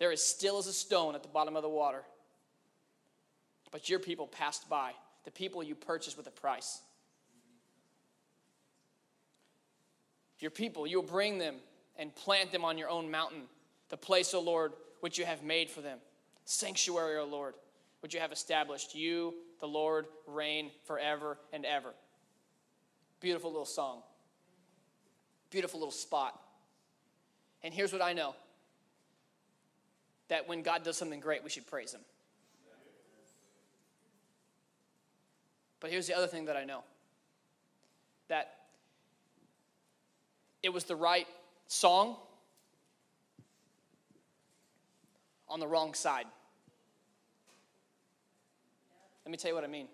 There 0.03 0.11
is 0.11 0.21
still 0.21 0.59
as 0.59 0.67
a 0.67 0.73
stone 0.73 1.15
at 1.15 1.23
the 1.23 1.29
bottom 1.29 1.55
of 1.55 1.63
the 1.63 1.69
water. 1.69 2.03
But 3.71 3.89
your 3.89 4.01
people 4.01 4.27
passed 4.27 4.69
by, 4.69 4.95
the 5.23 5.31
people 5.31 5.63
you 5.63 5.77
purchased 5.77 6.17
with 6.17 6.27
a 6.27 6.33
price. 6.33 6.81
Your 10.41 10.51
people, 10.51 10.89
you'll 10.89 11.05
bring 11.05 11.39
them 11.39 11.55
and 11.97 12.13
plant 12.17 12.51
them 12.51 12.65
on 12.65 12.79
your 12.79 12.89
own 12.89 13.13
mountain, 13.13 13.43
the 13.91 13.97
place, 13.97 14.35
O 14.35 14.41
Lord, 14.41 14.73
which 15.03 15.19
you 15.19 15.25
have 15.25 15.45
made 15.45 15.71
for 15.71 15.83
them. 15.83 16.01
Sanctuary, 16.47 17.19
O 17.19 17.25
Lord, 17.25 17.55
which 18.01 18.13
you 18.13 18.19
have 18.19 18.33
established. 18.33 18.97
You, 18.97 19.33
the 19.61 19.69
Lord, 19.69 20.07
reign 20.27 20.73
forever 20.85 21.39
and 21.53 21.65
ever. 21.65 21.95
Beautiful 23.21 23.53
little 23.53 23.65
song. 23.65 24.03
Beautiful 25.51 25.79
little 25.79 25.93
spot. 25.93 26.41
And 27.63 27.73
here's 27.73 27.93
what 27.93 28.03
I 28.03 28.15
know 28.15 28.35
that 30.33 30.49
when 30.49 30.63
God 30.63 30.83
does 30.83 30.97
something 30.97 31.21
great, 31.21 31.45
we 31.45 31.51
should 31.51 31.67
praise 31.67 31.93
Him. 31.93 32.01
But 35.79 35.91
here's 35.91 36.07
the 36.07 36.17
other 36.17 36.27
thing 36.27 36.47
that 36.47 36.57
I 36.57 36.65
know 36.65 36.85
that 38.29 38.55
it 40.63 40.73
was 40.73 40.85
the 40.85 40.97
right 40.97 41.27
song 41.67 42.17
on 45.51 45.61
the 45.61 45.67
wrong 45.67 45.93
side. 45.93 46.25
Let 49.27 49.33
me 49.33 49.37
tell 49.37 49.51
you 49.51 49.55
what 49.55 49.65
I 49.65 49.67
mean. 49.67 49.89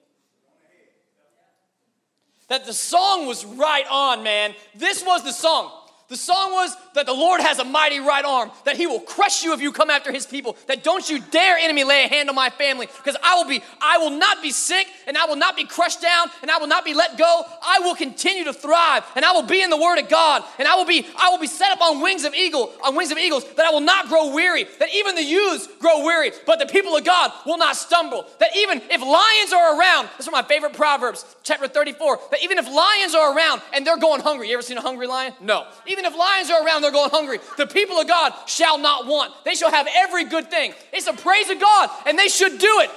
That 2.46 2.64
the 2.64 2.72
song 2.72 3.26
was 3.26 3.44
right 3.44 3.86
on, 3.90 4.22
man. 4.22 4.54
This 4.76 5.04
was 5.04 5.24
the 5.24 5.32
song. 5.32 5.72
The 6.08 6.16
song 6.16 6.52
was 6.52 6.74
that 6.94 7.04
the 7.04 7.12
Lord 7.12 7.42
has 7.42 7.58
a 7.58 7.64
mighty 7.64 8.00
right 8.00 8.24
arm, 8.24 8.50
that 8.64 8.78
he 8.78 8.86
will 8.86 9.00
crush 9.00 9.44
you 9.44 9.52
if 9.52 9.60
you 9.60 9.72
come 9.72 9.90
after 9.90 10.10
his 10.10 10.24
people, 10.24 10.56
that 10.66 10.82
don't 10.82 11.08
you 11.08 11.20
dare, 11.20 11.58
enemy, 11.58 11.84
lay 11.84 12.04
a 12.04 12.08
hand 12.08 12.30
on 12.30 12.34
my 12.34 12.48
family, 12.48 12.86
because 12.86 13.14
I 13.22 13.34
will 13.34 13.44
be, 13.44 13.62
I 13.82 13.98
will 13.98 14.08
not 14.10 14.40
be 14.40 14.50
sick, 14.50 14.86
and 15.06 15.18
I 15.18 15.26
will 15.26 15.36
not 15.36 15.54
be 15.54 15.64
crushed 15.64 16.00
down, 16.00 16.28
and 16.40 16.50
I 16.50 16.56
will 16.56 16.66
not 16.66 16.86
be 16.86 16.94
let 16.94 17.18
go. 17.18 17.44
I 17.62 17.80
will 17.80 17.94
continue 17.94 18.44
to 18.44 18.54
thrive, 18.54 19.04
and 19.16 19.24
I 19.24 19.32
will 19.32 19.42
be 19.42 19.60
in 19.62 19.68
the 19.68 19.76
word 19.76 19.98
of 19.98 20.08
God, 20.08 20.44
and 20.58 20.66
I 20.66 20.76
will 20.76 20.86
be, 20.86 21.06
I 21.18 21.28
will 21.28 21.38
be 21.38 21.46
set 21.46 21.72
up 21.72 21.82
on 21.82 22.00
wings 22.00 22.24
of 22.24 22.34
eagle, 22.34 22.72
on 22.82 22.96
wings 22.96 23.10
of 23.10 23.18
eagles, 23.18 23.44
that 23.56 23.66
I 23.66 23.70
will 23.70 23.80
not 23.80 24.08
grow 24.08 24.32
weary, 24.32 24.64
that 24.78 24.88
even 24.94 25.14
the 25.14 25.22
youths 25.22 25.68
grow 25.78 26.02
weary, 26.02 26.32
but 26.46 26.58
the 26.58 26.66
people 26.66 26.96
of 26.96 27.04
God 27.04 27.32
will 27.44 27.58
not 27.58 27.76
stumble. 27.76 28.24
That 28.40 28.56
even 28.56 28.80
if 28.90 29.02
lions 29.02 29.52
are 29.52 29.78
around, 29.78 30.08
this 30.16 30.26
is 30.26 30.32
my 30.32 30.42
favorite 30.42 30.72
Proverbs, 30.72 31.36
chapter 31.42 31.68
34, 31.68 32.18
that 32.30 32.42
even 32.42 32.56
if 32.56 32.66
lions 32.66 33.14
are 33.14 33.36
around 33.36 33.60
and 33.74 33.86
they're 33.86 33.98
going 33.98 34.22
hungry, 34.22 34.48
you 34.48 34.54
ever 34.54 34.62
seen 34.62 34.78
a 34.78 34.80
hungry 34.80 35.06
lion? 35.06 35.34
No. 35.42 35.66
Even 35.86 35.97
even 35.98 36.12
if 36.12 36.16
lions 36.16 36.48
are 36.48 36.64
around, 36.64 36.82
they're 36.82 36.92
going 36.92 37.10
hungry. 37.10 37.40
The 37.56 37.66
people 37.66 37.98
of 37.98 38.06
God 38.06 38.32
shall 38.46 38.78
not 38.78 39.06
want. 39.06 39.32
They 39.44 39.54
shall 39.54 39.70
have 39.70 39.88
every 39.96 40.24
good 40.24 40.48
thing. 40.48 40.72
It's 40.92 41.08
a 41.08 41.12
praise 41.12 41.50
of 41.50 41.60
God, 41.60 41.90
and 42.06 42.16
they 42.16 42.28
should 42.28 42.58
do 42.58 42.80
it. 42.82 42.90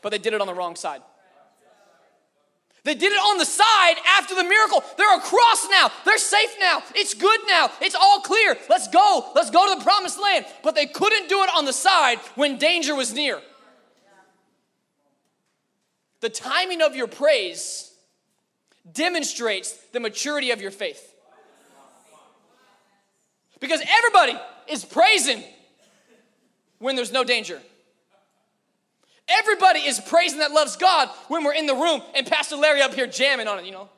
But 0.00 0.10
they 0.10 0.18
did 0.18 0.34
it 0.34 0.40
on 0.40 0.46
the 0.46 0.54
wrong 0.54 0.76
side. 0.76 1.02
They 2.84 2.94
did 2.94 3.12
it 3.12 3.16
on 3.16 3.38
the 3.38 3.44
side 3.44 3.96
after 4.18 4.36
the 4.36 4.44
miracle. 4.44 4.84
They're 4.96 5.16
across 5.16 5.66
now. 5.68 5.90
They're 6.04 6.16
safe 6.16 6.54
now. 6.60 6.80
It's 6.94 7.12
good 7.12 7.40
now. 7.48 7.70
It's 7.82 7.96
all 7.96 8.20
clear. 8.20 8.56
Let's 8.70 8.86
go. 8.86 9.26
Let's 9.34 9.50
go 9.50 9.68
to 9.68 9.78
the 9.78 9.84
promised 9.84 10.22
land. 10.22 10.46
But 10.62 10.76
they 10.76 10.86
couldn't 10.86 11.28
do 11.28 11.42
it 11.42 11.50
on 11.56 11.64
the 11.64 11.72
side 11.72 12.18
when 12.36 12.56
danger 12.56 12.94
was 12.94 13.12
near. 13.12 13.42
The 16.20 16.28
timing 16.28 16.82
of 16.82 16.94
your 16.94 17.08
praise 17.08 17.92
demonstrates 18.90 19.72
the 19.92 20.00
maturity 20.00 20.52
of 20.52 20.60
your 20.62 20.70
faith. 20.70 21.07
Because 23.60 23.82
everybody 23.88 24.38
is 24.68 24.84
praising 24.84 25.42
when 26.78 26.96
there's 26.96 27.12
no 27.12 27.24
danger. 27.24 27.60
Everybody 29.28 29.80
is 29.80 30.00
praising 30.00 30.38
that 30.38 30.52
loves 30.52 30.76
God 30.76 31.08
when 31.28 31.44
we're 31.44 31.54
in 31.54 31.66
the 31.66 31.74
room 31.74 32.02
and 32.14 32.26
Pastor 32.26 32.56
Larry 32.56 32.80
up 32.80 32.94
here 32.94 33.06
jamming 33.06 33.46
on 33.46 33.58
it, 33.58 33.66
you 33.66 33.72
know. 33.72 33.88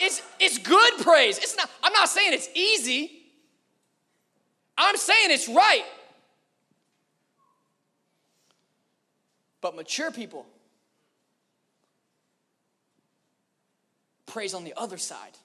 It's, 0.00 0.22
it's 0.38 0.58
good 0.58 0.94
praise. 0.98 1.38
It's 1.38 1.56
not, 1.56 1.68
I'm 1.82 1.92
not 1.92 2.08
saying 2.08 2.32
it's 2.32 2.48
easy. 2.54 3.10
I'm 4.76 4.96
saying 4.96 5.30
it's 5.30 5.48
right. 5.48 5.84
But 9.60 9.74
mature 9.74 10.12
people 10.12 10.46
praise 14.26 14.54
on 14.54 14.62
the 14.62 14.74
other 14.76 14.98
side. 14.98 15.36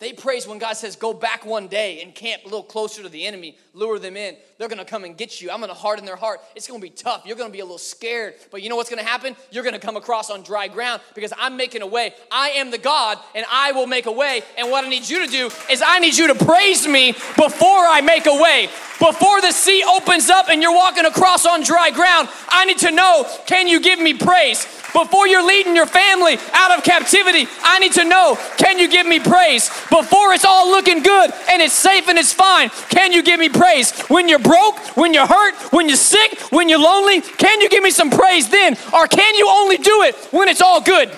They 0.00 0.12
praise 0.12 0.46
when 0.46 0.58
God 0.58 0.74
says, 0.74 0.94
Go 0.94 1.12
back 1.12 1.44
one 1.44 1.66
day 1.66 2.02
and 2.02 2.14
camp 2.14 2.42
a 2.42 2.44
little 2.44 2.62
closer 2.62 3.02
to 3.02 3.08
the 3.08 3.26
enemy, 3.26 3.56
lure 3.74 3.98
them 3.98 4.16
in. 4.16 4.36
They're 4.56 4.68
gonna 4.68 4.84
come 4.84 5.02
and 5.02 5.16
get 5.16 5.40
you. 5.40 5.50
I'm 5.50 5.58
gonna 5.60 5.74
harden 5.74 6.04
their 6.04 6.14
heart. 6.14 6.40
It's 6.54 6.68
gonna 6.68 6.78
be 6.78 6.90
tough. 6.90 7.22
You're 7.26 7.36
gonna 7.36 7.50
be 7.50 7.58
a 7.58 7.64
little 7.64 7.78
scared. 7.78 8.34
But 8.52 8.62
you 8.62 8.68
know 8.68 8.76
what's 8.76 8.90
gonna 8.90 9.02
happen? 9.02 9.34
You're 9.50 9.64
gonna 9.64 9.80
come 9.80 9.96
across 9.96 10.30
on 10.30 10.42
dry 10.42 10.68
ground 10.68 11.02
because 11.16 11.32
I'm 11.36 11.56
making 11.56 11.82
a 11.82 11.86
way. 11.86 12.14
I 12.30 12.50
am 12.50 12.70
the 12.70 12.78
God 12.78 13.18
and 13.34 13.44
I 13.50 13.72
will 13.72 13.88
make 13.88 14.06
a 14.06 14.12
way. 14.12 14.42
And 14.56 14.70
what 14.70 14.84
I 14.84 14.88
need 14.88 15.08
you 15.08 15.24
to 15.24 15.30
do 15.30 15.50
is 15.68 15.82
I 15.84 15.98
need 15.98 16.16
you 16.16 16.28
to 16.28 16.44
praise 16.44 16.86
me 16.86 17.12
before 17.36 17.86
I 17.86 18.00
make 18.00 18.26
a 18.26 18.40
way. 18.40 18.68
Before 19.00 19.40
the 19.40 19.52
sea 19.52 19.84
opens 19.84 20.28
up 20.28 20.48
and 20.48 20.60
you're 20.60 20.74
walking 20.74 21.04
across 21.04 21.46
on 21.46 21.62
dry 21.62 21.90
ground, 21.90 22.28
I 22.48 22.64
need 22.64 22.78
to 22.78 22.90
know 22.90 23.26
can 23.46 23.68
you 23.68 23.80
give 23.80 23.98
me 23.98 24.14
praise? 24.14 24.64
Before 24.92 25.28
you're 25.28 25.46
leading 25.46 25.76
your 25.76 25.86
family 25.86 26.38
out 26.52 26.76
of 26.76 26.82
captivity, 26.82 27.46
I 27.62 27.78
need 27.78 27.92
to 27.92 28.04
know 28.04 28.36
can 28.56 28.78
you 28.78 28.88
give 28.88 29.06
me 29.06 29.20
praise? 29.20 29.70
Before 29.90 30.32
it's 30.34 30.44
all 30.44 30.70
looking 30.70 31.02
good 31.02 31.32
and 31.50 31.62
it's 31.62 31.74
safe 31.74 32.08
and 32.08 32.18
it's 32.18 32.32
fine, 32.32 32.68
can 32.90 33.12
you 33.12 33.22
give 33.22 33.40
me 33.40 33.48
praise? 33.48 33.90
When 34.02 34.28
you're 34.28 34.38
broke, 34.38 34.78
when 34.96 35.14
you're 35.14 35.26
hurt, 35.26 35.54
when 35.72 35.88
you're 35.88 35.96
sick, 35.96 36.38
when 36.50 36.68
you're 36.68 36.78
lonely, 36.78 37.20
can 37.20 37.60
you 37.60 37.68
give 37.68 37.82
me 37.82 37.90
some 37.90 38.10
praise 38.10 38.48
then? 38.50 38.76
Or 38.92 39.06
can 39.06 39.34
you 39.34 39.48
only 39.48 39.78
do 39.78 40.02
it 40.02 40.14
when 40.30 40.48
it's 40.48 40.60
all 40.60 40.80
good? 40.80 41.10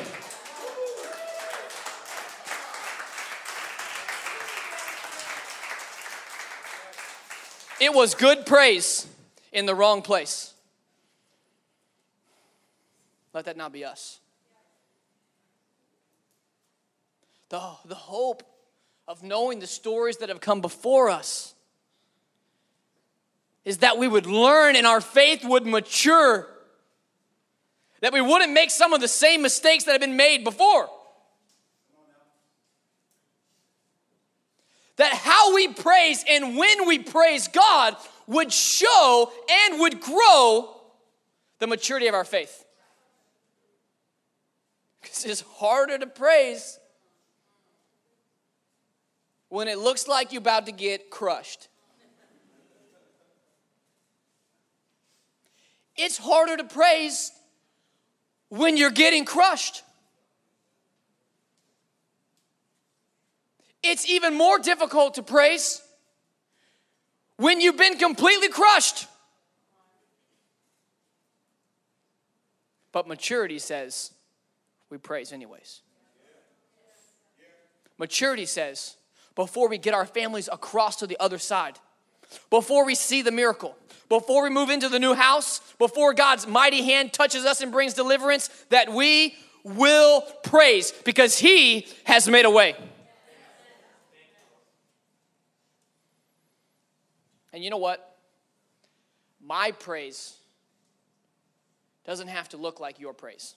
It 7.81 7.95
was 7.95 8.15
good 8.15 8.45
praise 8.45 9.07
in 9.53 9.65
the 9.67 9.75
wrong 9.75 10.03
place. 10.03 10.53
Let 13.33 13.47
that 13.47 13.57
not 13.57 13.73
be 13.73 13.85
us. 13.85 14.21
The, 17.49 17.61
the 17.85 17.95
hope 17.95 18.43
of 19.11 19.25
knowing 19.25 19.59
the 19.59 19.66
stories 19.66 20.18
that 20.18 20.29
have 20.29 20.40
come 20.40 20.61
before 20.61 21.11
us 21.11 21.57
is 23.64 23.79
that 23.79 23.99
we 23.99 24.07
would 24.07 24.25
learn 24.25 24.77
and 24.77 24.87
our 24.87 25.01
faith 25.01 25.44
would 25.44 25.66
mature, 25.66 26.46
that 28.03 28.12
we 28.12 28.20
wouldn't 28.20 28.53
make 28.53 28.70
some 28.70 28.92
of 28.92 29.01
the 29.01 29.09
same 29.09 29.42
mistakes 29.42 29.83
that 29.83 29.90
have 29.90 30.01
been 30.01 30.16
made 30.16 30.44
before. 30.44 30.88
That 34.94 35.12
how 35.12 35.57
we 35.57 35.66
praise 35.66 36.25
and 36.29 36.57
when 36.57 36.87
we 36.87 37.01
praise 37.01 37.49
God 37.49 37.96
would 38.29 38.53
show 38.53 39.33
and 39.51 39.81
would 39.81 40.01
grow 40.01 40.81
the 41.59 41.66
maturity 41.66 42.07
of 42.07 42.14
our 42.14 42.25
faith. 42.25 42.64
Because 45.03 45.25
it's 45.25 45.40
harder 45.40 45.99
to 45.99 46.07
praise 46.07 46.80
when 49.51 49.69
it 49.69 49.79
looks 49.79 50.09
like 50.09 50.33
you're 50.33 50.41
about 50.41 50.65
to 50.67 50.73
get 50.73 51.11
crushed. 51.11 51.69
It's 55.97 56.17
harder 56.17 56.57
to 56.57 56.65
praise 56.65 57.33
when 58.49 58.79
you're 58.79 58.91
getting 58.91 59.27
crushed. 59.27 59.83
It's 63.83 64.09
even 64.09 64.37
more 64.39 64.59
difficult 64.59 65.15
to 65.15 65.23
praise 65.23 65.83
when 67.37 67.61
you've 67.61 67.77
been 67.77 67.99
completely 67.99 68.49
crushed. 68.49 69.07
But 72.93 73.09
maturity 73.09 73.59
says, 73.59 74.13
we 74.91 74.99
praise 74.99 75.33
anyways. 75.33 75.81
Maturity 77.99 78.47
says, 78.47 78.97
before 79.40 79.70
we 79.70 79.79
get 79.79 79.94
our 79.94 80.05
families 80.05 80.50
across 80.53 80.96
to 80.96 81.07
the 81.07 81.16
other 81.18 81.38
side, 81.38 81.79
before 82.50 82.85
we 82.85 82.94
see 82.94 83.22
the 83.22 83.31
miracle, 83.31 83.74
before 84.11 84.42
we 84.42 84.50
move 84.50 84.68
into 84.68 84.87
the 84.90 84.98
new 84.98 85.14
house, 85.14 85.62
before 85.79 86.12
God's 86.12 86.46
mighty 86.46 86.83
hand 86.83 87.14
touches 87.14 87.46
us 87.46 87.62
and 87.62 87.72
brings 87.72 87.94
deliverance, 87.94 88.50
that 88.68 88.92
we 88.92 89.35
will 89.64 90.20
praise 90.44 90.92
because 91.07 91.38
He 91.38 91.88
has 92.05 92.29
made 92.29 92.44
a 92.44 92.50
way. 92.50 92.76
And 97.55 97.64
you 97.64 97.70
know 97.70 97.79
what? 97.79 98.18
My 99.42 99.70
praise 99.70 100.37
doesn't 102.05 102.29
have 102.29 102.50
to 102.50 102.59
look 102.59 102.79
like 102.79 103.00
your 103.00 103.14
praise. 103.14 103.55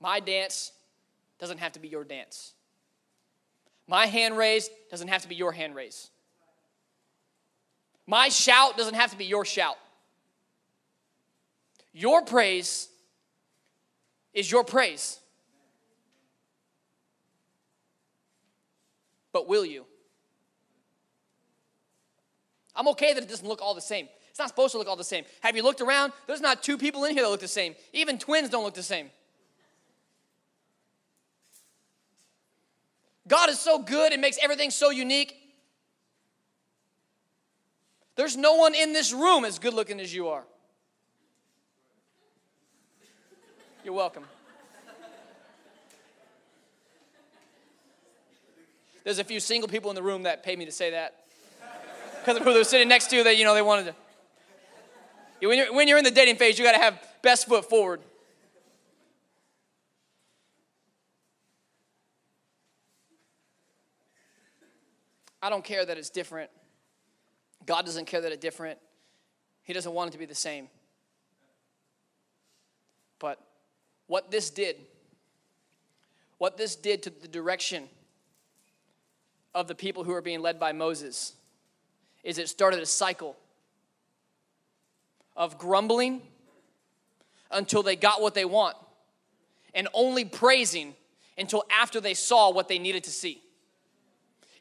My 0.00 0.20
dance 0.20 0.72
doesn't 1.38 1.58
have 1.58 1.72
to 1.72 1.80
be 1.80 1.88
your 1.88 2.04
dance. 2.04 2.52
My 3.86 4.06
hand 4.06 4.36
raise 4.36 4.68
doesn't 4.90 5.08
have 5.08 5.22
to 5.22 5.28
be 5.28 5.34
your 5.34 5.52
hand 5.52 5.74
raise. 5.74 6.10
My 8.06 8.28
shout 8.28 8.76
doesn't 8.76 8.94
have 8.94 9.10
to 9.10 9.16
be 9.16 9.24
your 9.24 9.44
shout. 9.44 9.76
Your 11.92 12.22
praise 12.22 12.88
is 14.32 14.50
your 14.50 14.64
praise. 14.64 15.18
But 19.32 19.48
will 19.48 19.64
you? 19.64 19.84
I'm 22.74 22.88
okay 22.88 23.12
that 23.12 23.22
it 23.22 23.28
doesn't 23.28 23.46
look 23.46 23.60
all 23.60 23.74
the 23.74 23.80
same. 23.80 24.08
It's 24.30 24.38
not 24.38 24.48
supposed 24.48 24.72
to 24.72 24.78
look 24.78 24.86
all 24.86 24.96
the 24.96 25.02
same. 25.02 25.24
Have 25.40 25.56
you 25.56 25.62
looked 25.62 25.80
around? 25.80 26.12
There's 26.26 26.40
not 26.40 26.62
two 26.62 26.78
people 26.78 27.04
in 27.04 27.12
here 27.12 27.24
that 27.24 27.28
look 27.28 27.40
the 27.40 27.48
same. 27.48 27.74
Even 27.92 28.18
twins 28.18 28.48
don't 28.48 28.62
look 28.62 28.74
the 28.74 28.82
same. 28.82 29.10
God 33.28 33.50
is 33.50 33.60
so 33.60 33.78
good 33.78 34.12
and 34.12 34.22
makes 34.22 34.38
everything 34.42 34.70
so 34.70 34.90
unique. 34.90 35.36
There's 38.16 38.36
no 38.36 38.54
one 38.54 38.74
in 38.74 38.92
this 38.92 39.12
room 39.12 39.44
as 39.44 39.58
good 39.58 39.74
looking 39.74 40.00
as 40.00 40.12
you 40.12 40.28
are. 40.28 40.44
You're 43.84 43.94
welcome. 43.94 44.24
There's 49.04 49.18
a 49.18 49.24
few 49.24 49.40
single 49.40 49.68
people 49.68 49.90
in 49.90 49.94
the 49.94 50.02
room 50.02 50.24
that 50.24 50.42
paid 50.42 50.58
me 50.58 50.64
to 50.64 50.72
say 50.72 50.90
that 50.90 51.24
because 52.20 52.36
of 52.36 52.42
who 52.42 52.52
they're 52.52 52.64
sitting 52.64 52.88
next 52.88 53.08
to 53.10 53.24
that 53.24 53.36
you 53.36 53.44
know 53.44 53.54
they 53.54 53.62
wanted 53.62 53.86
to. 53.86 53.94
When 55.46 55.56
you're, 55.56 55.72
when 55.72 55.88
you're 55.88 55.98
in 55.98 56.04
the 56.04 56.10
dating 56.10 56.36
phase, 56.36 56.58
you 56.58 56.64
got 56.64 56.72
to 56.72 56.78
have 56.78 57.00
best 57.22 57.46
foot 57.46 57.68
forward. 57.70 58.00
I 65.42 65.50
don't 65.50 65.64
care 65.64 65.84
that 65.84 65.96
it's 65.98 66.10
different. 66.10 66.50
God 67.66 67.84
doesn't 67.84 68.06
care 68.06 68.20
that 68.20 68.32
it's 68.32 68.40
different. 68.40 68.78
He 69.62 69.72
doesn't 69.72 69.92
want 69.92 70.08
it 70.08 70.12
to 70.12 70.18
be 70.18 70.24
the 70.24 70.34
same. 70.34 70.68
But 73.18 73.38
what 74.06 74.30
this 74.30 74.50
did, 74.50 74.76
what 76.38 76.56
this 76.56 76.76
did 76.76 77.02
to 77.04 77.10
the 77.10 77.28
direction 77.28 77.84
of 79.54 79.68
the 79.68 79.74
people 79.74 80.04
who 80.04 80.12
are 80.12 80.22
being 80.22 80.40
led 80.40 80.58
by 80.58 80.72
Moses, 80.72 81.34
is 82.24 82.38
it 82.38 82.48
started 82.48 82.80
a 82.80 82.86
cycle 82.86 83.36
of 85.36 85.58
grumbling 85.58 86.22
until 87.50 87.82
they 87.82 87.96
got 87.96 88.20
what 88.20 88.34
they 88.34 88.44
want 88.44 88.76
and 89.74 89.88
only 89.94 90.24
praising 90.24 90.94
until 91.36 91.64
after 91.70 92.00
they 92.00 92.14
saw 92.14 92.50
what 92.50 92.68
they 92.68 92.78
needed 92.78 93.04
to 93.04 93.10
see. 93.10 93.42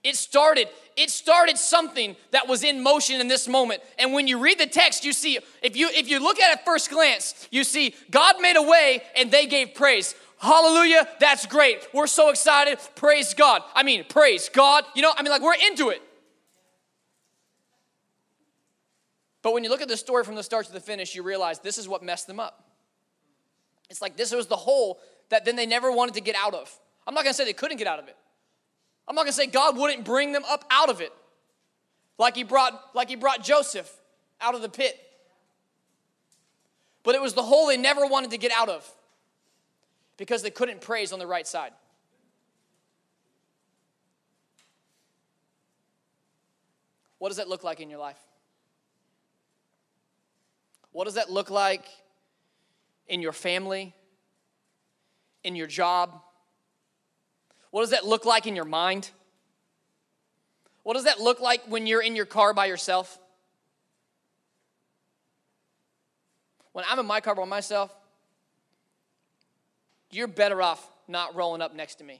It 0.07 0.15
started, 0.15 0.69
it 0.95 1.09
started 1.09 1.57
something 1.57 2.15
that 2.31 2.47
was 2.47 2.63
in 2.63 2.81
motion 2.81 3.19
in 3.19 3.27
this 3.27 3.45
moment. 3.45 3.81
And 3.99 4.13
when 4.13 4.25
you 4.25 4.39
read 4.39 4.57
the 4.57 4.65
text, 4.65 5.03
you 5.03 5.11
see, 5.11 5.37
if 5.61 5.75
you 5.75 5.89
if 5.91 6.07
you 6.07 6.21
look 6.21 6.39
at 6.39 6.57
it 6.57 6.63
first 6.63 6.89
glance, 6.89 7.45
you 7.51 7.65
see 7.65 7.93
God 8.09 8.39
made 8.39 8.55
a 8.55 8.61
way 8.61 9.03
and 9.17 9.29
they 9.29 9.47
gave 9.47 9.75
praise. 9.75 10.15
Hallelujah, 10.39 11.05
that's 11.19 11.45
great. 11.45 11.85
We're 11.93 12.07
so 12.07 12.29
excited. 12.29 12.79
Praise 12.95 13.33
God. 13.33 13.63
I 13.75 13.83
mean, 13.83 14.05
praise 14.07 14.47
God. 14.47 14.85
You 14.95 15.01
know, 15.01 15.11
I 15.13 15.23
mean, 15.23 15.31
like 15.31 15.41
we're 15.41 15.55
into 15.69 15.89
it. 15.89 16.01
But 19.41 19.53
when 19.53 19.65
you 19.65 19.69
look 19.69 19.81
at 19.81 19.89
the 19.89 19.97
story 19.97 20.23
from 20.23 20.35
the 20.35 20.43
start 20.43 20.67
to 20.67 20.71
the 20.71 20.79
finish, 20.79 21.15
you 21.15 21.21
realize 21.21 21.59
this 21.59 21.77
is 21.77 21.85
what 21.85 22.01
messed 22.01 22.27
them 22.27 22.39
up. 22.39 22.63
It's 23.89 24.01
like 24.01 24.15
this 24.15 24.31
was 24.31 24.47
the 24.47 24.55
hole 24.55 24.99
that 25.27 25.43
then 25.43 25.57
they 25.57 25.65
never 25.65 25.91
wanted 25.91 26.13
to 26.15 26.21
get 26.21 26.37
out 26.37 26.53
of. 26.53 26.73
I'm 27.05 27.13
not 27.13 27.25
gonna 27.25 27.33
say 27.33 27.43
they 27.43 27.51
couldn't 27.51 27.77
get 27.77 27.87
out 27.87 27.99
of 27.99 28.07
it. 28.07 28.15
I'm 29.07 29.15
not 29.15 29.21
going 29.21 29.31
to 29.31 29.33
say 29.33 29.47
God 29.47 29.77
wouldn't 29.77 30.03
bring 30.03 30.33
them 30.33 30.43
up 30.49 30.65
out 30.69 30.89
of 30.89 31.01
it. 31.01 31.13
Like 32.17 32.35
he 32.35 32.43
brought 32.43 32.73
like 32.93 33.09
he 33.09 33.15
brought 33.15 33.43
Joseph 33.43 33.91
out 34.41 34.55
of 34.55 34.61
the 34.61 34.69
pit. 34.69 34.99
But 37.03 37.15
it 37.15 37.21
was 37.21 37.33
the 37.33 37.43
hole 37.43 37.67
they 37.67 37.77
never 37.77 38.05
wanted 38.05 38.31
to 38.31 38.37
get 38.37 38.51
out 38.51 38.69
of 38.69 38.89
because 40.17 40.41
they 40.41 40.49
couldn't 40.49 40.81
praise 40.81 41.13
on 41.13 41.19
the 41.19 41.27
right 41.27 41.47
side. 41.47 41.71
What 47.19 47.29
does 47.29 47.37
that 47.37 47.47
look 47.47 47.63
like 47.63 47.79
in 47.79 47.89
your 47.89 47.99
life? 47.99 48.19
What 50.91 51.05
does 51.05 51.15
that 51.15 51.31
look 51.31 51.49
like 51.49 51.85
in 53.07 53.21
your 53.21 53.31
family, 53.31 53.93
in 55.43 55.55
your 55.55 55.67
job, 55.67 56.21
what 57.77 57.83
does 57.83 57.91
that 57.91 58.07
look 58.07 58.25
like 58.25 58.47
in 58.47 58.55
your 58.55 58.65
mind? 58.65 59.11
What 60.81 60.95
does 60.95 61.03
that 61.03 61.19
look 61.19 61.39
like 61.39 61.61
when 61.67 61.85
you're 61.85 62.01
in 62.01 62.15
your 62.15 62.25
car 62.25 62.51
by 62.51 62.65
yourself? 62.65 63.19
When 66.71 66.83
I'm 66.89 66.97
in 66.97 67.05
my 67.05 67.21
car 67.21 67.35
by 67.35 67.45
myself, 67.45 67.93
you're 70.09 70.25
better 70.25 70.59
off 70.59 70.89
not 71.07 71.35
rolling 71.35 71.61
up 71.61 71.75
next 71.75 71.99
to 71.99 72.03
me. 72.03 72.19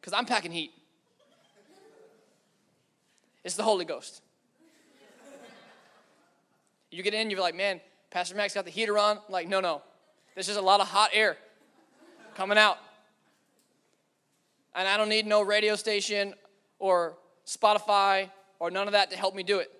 Because 0.00 0.14
I'm 0.14 0.24
packing 0.24 0.50
heat. 0.50 0.72
It's 3.44 3.56
the 3.56 3.62
Holy 3.62 3.84
Ghost. 3.84 4.22
You 6.90 7.02
get 7.02 7.12
in, 7.12 7.28
you're 7.28 7.42
like, 7.42 7.54
man, 7.54 7.82
Pastor 8.08 8.36
Max 8.36 8.54
got 8.54 8.64
the 8.64 8.70
heater 8.70 8.96
on. 8.96 9.18
I'm 9.18 9.22
like, 9.28 9.48
no, 9.48 9.60
no. 9.60 9.82
There's 10.34 10.46
just 10.46 10.58
a 10.58 10.62
lot 10.62 10.80
of 10.80 10.88
hot 10.88 11.10
air 11.12 11.36
coming 12.34 12.56
out. 12.56 12.78
And 14.74 14.86
I 14.88 14.96
don't 14.96 15.08
need 15.08 15.26
no 15.26 15.42
radio 15.42 15.76
station 15.76 16.34
or 16.78 17.16
Spotify 17.46 18.30
or 18.58 18.70
none 18.70 18.86
of 18.86 18.92
that 18.92 19.10
to 19.10 19.16
help 19.16 19.34
me 19.34 19.42
do 19.42 19.58
it. 19.58 19.70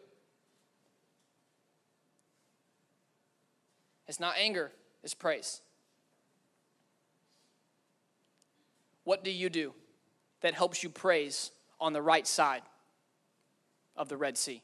It's 4.07 4.18
not 4.18 4.35
anger, 4.38 4.72
it's 5.05 5.14
praise. 5.14 5.61
What 9.05 9.22
do 9.22 9.31
you 9.31 9.48
do 9.48 9.74
that 10.40 10.55
helps 10.55 10.83
you 10.83 10.88
praise 10.88 11.51
on 11.81 11.92
the 11.92 12.03
right 12.03 12.27
side 12.27 12.62
of 13.96 14.09
the 14.09 14.16
Red 14.16 14.37
Sea? 14.37 14.62